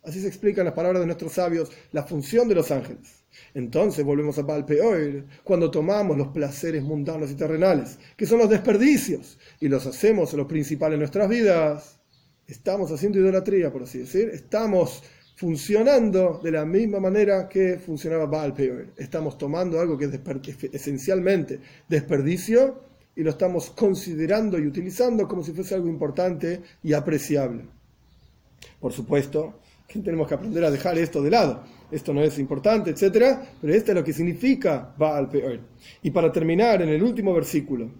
Así 0.03 0.19
se 0.19 0.27
explican 0.27 0.65
las 0.65 0.73
palabras 0.73 1.01
de 1.01 1.05
nuestros 1.05 1.33
sabios, 1.33 1.71
la 1.91 2.03
función 2.03 2.47
de 2.47 2.55
los 2.55 2.71
ángeles. 2.71 3.23
Entonces 3.53 4.03
volvemos 4.03 4.37
a 4.39 4.45
Palpeoir, 4.45 5.25
cuando 5.43 5.69
tomamos 5.69 6.17
los 6.17 6.29
placeres 6.29 6.83
mundanos 6.83 7.31
y 7.31 7.35
terrenales, 7.35 7.99
que 8.17 8.25
son 8.25 8.39
los 8.39 8.49
desperdicios, 8.49 9.37
y 9.59 9.67
los 9.67 9.85
hacemos 9.85 10.33
lo 10.33 10.47
principal 10.47 10.93
en 10.93 10.99
nuestras 10.99 11.29
vidas, 11.29 11.99
estamos 12.47 12.91
haciendo 12.91 13.19
idolatría, 13.19 13.71
por 13.71 13.83
así 13.83 13.99
decir, 13.99 14.29
estamos 14.33 15.03
funcionando 15.35 16.39
de 16.43 16.51
la 16.51 16.65
misma 16.65 16.99
manera 16.99 17.47
que 17.47 17.79
funcionaba 17.79 18.25
Baal. 18.25 18.53
Estamos 18.97 19.37
tomando 19.37 19.79
algo 19.79 19.97
que 19.97 20.05
es 20.05 20.73
esencialmente 20.73 21.59
desperdicio 21.87 22.83
y 23.15 23.23
lo 23.23 23.31
estamos 23.31 23.71
considerando 23.71 24.59
y 24.59 24.67
utilizando 24.67 25.27
como 25.27 25.43
si 25.43 25.51
fuese 25.51 25.73
algo 25.73 25.87
importante 25.87 26.61
y 26.83 26.93
apreciable. 26.93 27.65
Por 28.79 28.93
supuesto, 28.93 29.61
que 29.91 29.99
tenemos 29.99 30.27
que 30.27 30.33
aprender 30.35 30.63
a 30.63 30.71
dejar 30.71 30.97
esto 30.97 31.21
de 31.21 31.29
lado. 31.29 31.63
Esto 31.91 32.13
no 32.13 32.21
es 32.21 32.39
importante, 32.39 32.91
etc. 32.91 33.37
Pero 33.59 33.73
esto 33.73 33.91
es 33.91 33.95
lo 33.95 34.03
que 34.03 34.13
significa 34.13 34.93
Baal 34.97 35.29
Peor. 35.29 35.59
Y 36.01 36.11
para 36.11 36.31
terminar, 36.31 36.81
en 36.81 36.89
el 36.89 37.03
último 37.03 37.33
versículo, 37.33 37.91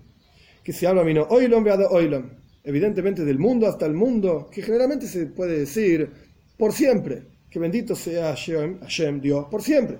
que 0.63 0.71
se 0.73 0.87
habla, 0.87 1.03
vino 1.03 1.27
Oilom 1.29 1.65
Oilom, 1.89 2.29
evidentemente 2.63 3.25
del 3.25 3.39
mundo 3.39 3.67
hasta 3.67 3.85
el 3.85 3.93
mundo, 3.93 4.49
que 4.51 4.61
generalmente 4.61 5.07
se 5.07 5.25
puede 5.27 5.59
decir 5.59 6.09
por 6.57 6.71
siempre 6.71 7.23
que 7.49 7.59
bendito 7.59 7.95
sea 7.95 8.29
Hashem, 8.29 8.79
Hashem, 8.79 9.19
Dios, 9.19 9.45
por 9.51 9.61
siempre. 9.61 9.97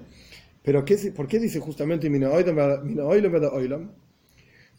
Pero 0.64 0.86
¿qué, 0.86 0.96
¿por 1.14 1.28
qué 1.28 1.38
dice 1.40 1.60
justamente 1.60 2.10
Los 2.10 2.20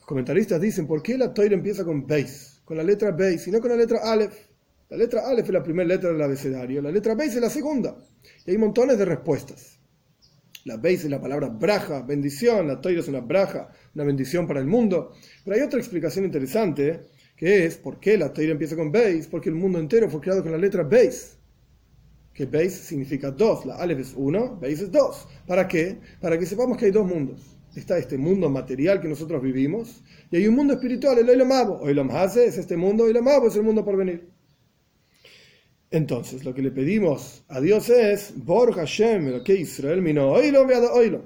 comentaristas 0.07 0.61
dicen, 0.61 0.87
¿por 0.87 1.03
qué 1.03 1.19
la 1.19 1.35
Torah 1.35 1.53
empieza 1.53 1.85
con 1.85 2.07
Beis, 2.07 2.63
con 2.65 2.79
la 2.79 2.83
letra 2.83 3.11
Beis, 3.11 3.47
y 3.47 3.51
no 3.51 3.61
con 3.61 3.71
la 3.71 3.77
letra 3.77 3.99
Aleph? 4.03 4.52
La 4.93 4.99
letra 4.99 5.27
Aleph 5.27 5.47
es 5.47 5.53
la 5.55 5.63
primera 5.63 5.89
letra 5.89 6.13
del 6.13 6.21
abecedario, 6.21 6.83
la 6.83 6.91
letra 6.91 7.15
Beis 7.15 7.35
es 7.35 7.41
la 7.41 7.49
segunda. 7.49 7.97
Y 8.45 8.51
hay 8.51 8.59
montones 8.59 8.99
de 8.99 9.07
respuestas. 9.07 9.79
La 10.67 10.77
Beis 10.77 11.03
es 11.03 11.11
la 11.11 11.19
palabra 11.19 11.49
braja, 11.49 12.03
bendición, 12.03 12.69
la 12.69 12.79
Torah 12.79 13.01
es 13.01 13.09
una 13.09 13.21
braja, 13.21 13.71
una 13.95 14.05
bendición 14.05 14.47
para 14.47 14.61
el 14.61 14.67
mundo. 14.67 15.15
Pero 15.45 15.57
hay 15.57 15.63
otra 15.63 15.79
explicación 15.79 16.27
interesante, 16.27 17.09
que 17.35 17.65
es, 17.65 17.79
¿por 17.79 18.01
qué 18.01 18.19
la 18.19 18.35
Torah 18.35 18.51
empieza 18.51 18.77
con 18.77 18.93
Beis? 18.93 19.29
Porque 19.29 19.49
el 19.49 19.55
mundo 19.55 19.79
entero 19.79 20.11
fue 20.11 20.21
creado 20.21 20.43
con 20.43 20.53
la 20.53 20.59
letra 20.59 20.83
Beis 20.83 21.39
que 22.35 22.45
Beis 22.45 22.75
significa 22.75 23.31
dos, 23.31 23.65
la 23.65 23.77
Aleph 23.77 24.01
es 24.01 24.13
uno, 24.15 24.59
Beis 24.61 24.83
es 24.83 24.93
dos. 24.93 25.27
¿Para 25.47 25.67
qué? 25.69 26.01
Para 26.21 26.39
que 26.39 26.45
sepamos 26.45 26.77
que 26.77 26.85
hay 26.85 26.91
dos 26.91 27.07
mundos. 27.07 27.41
Está 27.75 27.97
este 27.97 28.19
mundo 28.19 28.51
material 28.51 29.01
que 29.01 29.09
nosotros 29.09 29.43
vivimos 29.43 30.03
y 30.31 30.37
hay 30.37 30.49
un 30.49 30.55
mundo 30.55 30.75
espiritual, 30.75 31.19
el 31.19 31.31
Oilam 31.31 31.51
Abo. 31.51 31.79
Oilam 31.81 32.11
Hase 32.11 32.45
es 32.45 32.59
este 32.59 32.77
mundo, 32.77 33.05
Oilam 33.05 33.27
Abo 33.27 33.49
es 33.49 33.57
el 33.57 33.63
mundo 33.63 33.83
por 33.83 33.97
venir. 33.97 34.32
Entonces, 35.93 36.45
lo 36.45 36.55
que 36.55 36.63
le 36.63 36.71
pedimos 36.71 37.45
a 37.49 37.61
Dios 37.61 37.89
es, 37.91 38.33
Bor 38.37 38.75
Hashem, 38.75 39.29
el 39.29 39.43
que 39.45 39.55
Israel 39.55 40.03
mino, 40.03 40.33
Oilam 40.33 40.69
Oilam. 40.95 41.23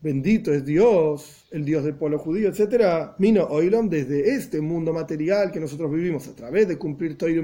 Bendito 0.00 0.52
es 0.52 0.64
Dios, 0.64 1.46
el 1.50 1.64
Dios 1.64 1.82
del 1.82 1.96
pueblo 1.96 2.20
judío, 2.20 2.48
etc. 2.48 3.14
Mino 3.18 3.44
Oilom, 3.46 3.88
desde 3.88 4.32
este 4.32 4.60
mundo 4.60 4.92
material 4.92 5.50
que 5.50 5.58
nosotros 5.58 5.90
vivimos 5.90 6.28
a 6.28 6.36
través 6.36 6.68
de 6.68 6.78
cumplir 6.78 7.18
Toiro. 7.18 7.42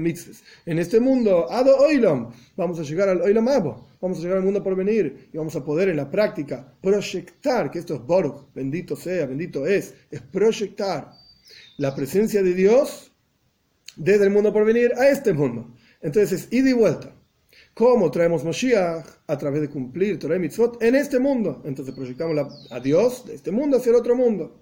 En 0.65 0.79
este 0.79 1.01
mundo, 1.01 1.51
Ado 1.51 1.75
Oilom, 1.79 2.31
vamos 2.55 2.79
a 2.79 2.83
llegar 2.83 3.09
al 3.09 3.21
Oilom 3.21 3.47
Abo, 3.49 3.89
vamos 3.99 4.19
a 4.19 4.21
llegar 4.21 4.37
al 4.37 4.43
mundo 4.43 4.63
por 4.63 4.73
venir 4.73 5.27
y 5.33 5.37
vamos 5.37 5.53
a 5.57 5.65
poder 5.65 5.89
en 5.89 5.97
la 5.97 6.09
práctica 6.09 6.73
proyectar, 6.81 7.69
que 7.69 7.79
esto 7.79 7.95
es 7.95 8.01
Boruch, 8.01 8.45
bendito 8.53 8.95
sea, 8.95 9.25
bendito 9.25 9.67
es, 9.67 9.93
es 10.09 10.21
proyectar 10.21 11.11
la 11.77 11.93
presencia 11.93 12.41
de 12.41 12.53
Dios 12.53 13.11
desde 13.97 14.23
el 14.23 14.29
mundo 14.29 14.53
por 14.53 14.63
venir 14.63 14.93
a 14.97 15.09
este 15.09 15.33
mundo. 15.33 15.75
Entonces 16.05 16.43
es 16.43 16.53
ida 16.53 16.69
y 16.69 16.73
vuelta. 16.73 17.15
¿Cómo 17.73 18.11
traemos 18.11 18.43
Moshiach? 18.43 19.07
A 19.25 19.37
través 19.39 19.61
de 19.61 19.71
cumplir 19.71 20.19
Torah 20.19 20.35
y 20.35 20.39
Mitzvot 20.39 20.79
en 20.83 20.93
este 20.93 21.17
mundo. 21.17 21.63
Entonces 21.65 21.95
proyectamos 21.95 22.37
a 22.69 22.79
Dios 22.79 23.25
de 23.25 23.33
este 23.33 23.49
mundo 23.49 23.77
hacia 23.77 23.89
el 23.89 23.95
otro 23.95 24.15
mundo. 24.15 24.61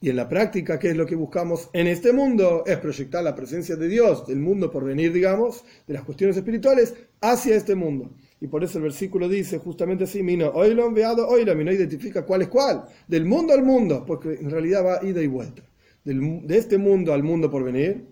Y 0.00 0.10
en 0.10 0.16
la 0.16 0.28
práctica, 0.28 0.78
¿qué 0.78 0.90
es 0.90 0.96
lo 0.96 1.06
que 1.06 1.16
buscamos 1.16 1.70
en 1.72 1.88
este 1.88 2.12
mundo? 2.12 2.62
Es 2.66 2.76
proyectar 2.76 3.24
la 3.24 3.34
presencia 3.34 3.74
de 3.74 3.88
Dios, 3.88 4.28
del 4.28 4.38
mundo 4.38 4.70
por 4.70 4.84
venir, 4.84 5.12
digamos, 5.12 5.64
de 5.88 5.94
las 5.94 6.04
cuestiones 6.04 6.36
espirituales, 6.36 6.94
hacia 7.20 7.56
este 7.56 7.74
mundo. 7.74 8.12
Y 8.40 8.46
por 8.46 8.62
eso 8.62 8.78
el 8.78 8.84
versículo 8.84 9.28
dice 9.28 9.58
justamente 9.58 10.04
así, 10.04 10.22
Mino, 10.22 10.50
oilon 10.54 10.94
veado 10.94 11.26
oilon, 11.26 11.60
y 11.60 11.64
no 11.64 11.72
identifica 11.72 12.24
cuál 12.24 12.42
es 12.42 12.48
cuál, 12.48 12.84
del 13.08 13.24
mundo 13.24 13.54
al 13.54 13.64
mundo, 13.64 14.04
porque 14.06 14.34
en 14.34 14.50
realidad 14.50 14.86
va 14.86 15.04
ida 15.04 15.20
y 15.20 15.26
vuelta. 15.26 15.64
de 16.04 16.56
este 16.56 16.78
mundo 16.78 17.12
al 17.12 17.24
mundo 17.24 17.50
por 17.50 17.64
venir, 17.64 18.09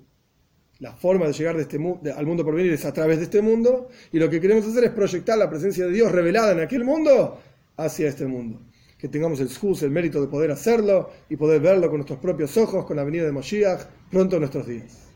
La 0.81 0.95
forma 0.95 1.27
de 1.27 1.33
llegar 1.33 1.57
de 1.57 1.63
este 1.63 1.77
al 2.13 2.27
mundo 2.27 2.45
por 2.45 2.55
venir 2.55 2.73
es 2.73 2.85
a 2.85 2.93
través 2.93 3.19
de 3.19 3.25
este 3.25 3.43
mundo 3.43 3.89
y 4.13 4.19
lo 4.21 4.31
que 4.31 4.41
queremos 4.41 4.65
hacer 4.65 4.85
es 4.85 4.91
proyectar 4.91 5.37
la 5.37 5.51
presencia 5.51 5.87
de 5.87 5.93
Dios 5.93 6.13
revelada 6.13 6.53
en 6.53 6.61
aquel 6.61 6.85
mundo 6.85 7.41
hacia 7.77 8.09
este 8.09 8.27
mundo. 8.27 8.61
Que 8.97 9.09
tengamos 9.09 9.41
el 9.41 9.53
juz, 9.53 9.83
el 9.83 9.91
mérito 9.91 10.21
de 10.21 10.29
poder 10.29 10.53
hacerlo 10.53 11.11
y 11.29 11.37
poder 11.37 11.61
verlo 11.61 11.89
con 11.89 11.99
nuestros 11.99 12.21
propios 12.21 12.57
ojos 12.57 12.85
con 12.85 12.97
la 12.97 13.03
venida 13.03 13.25
de 13.25 13.33
Moshiach 13.33 13.87
pronto 14.11 14.37
en 14.37 14.41
nuestros 14.41 14.67
días. 14.69 15.08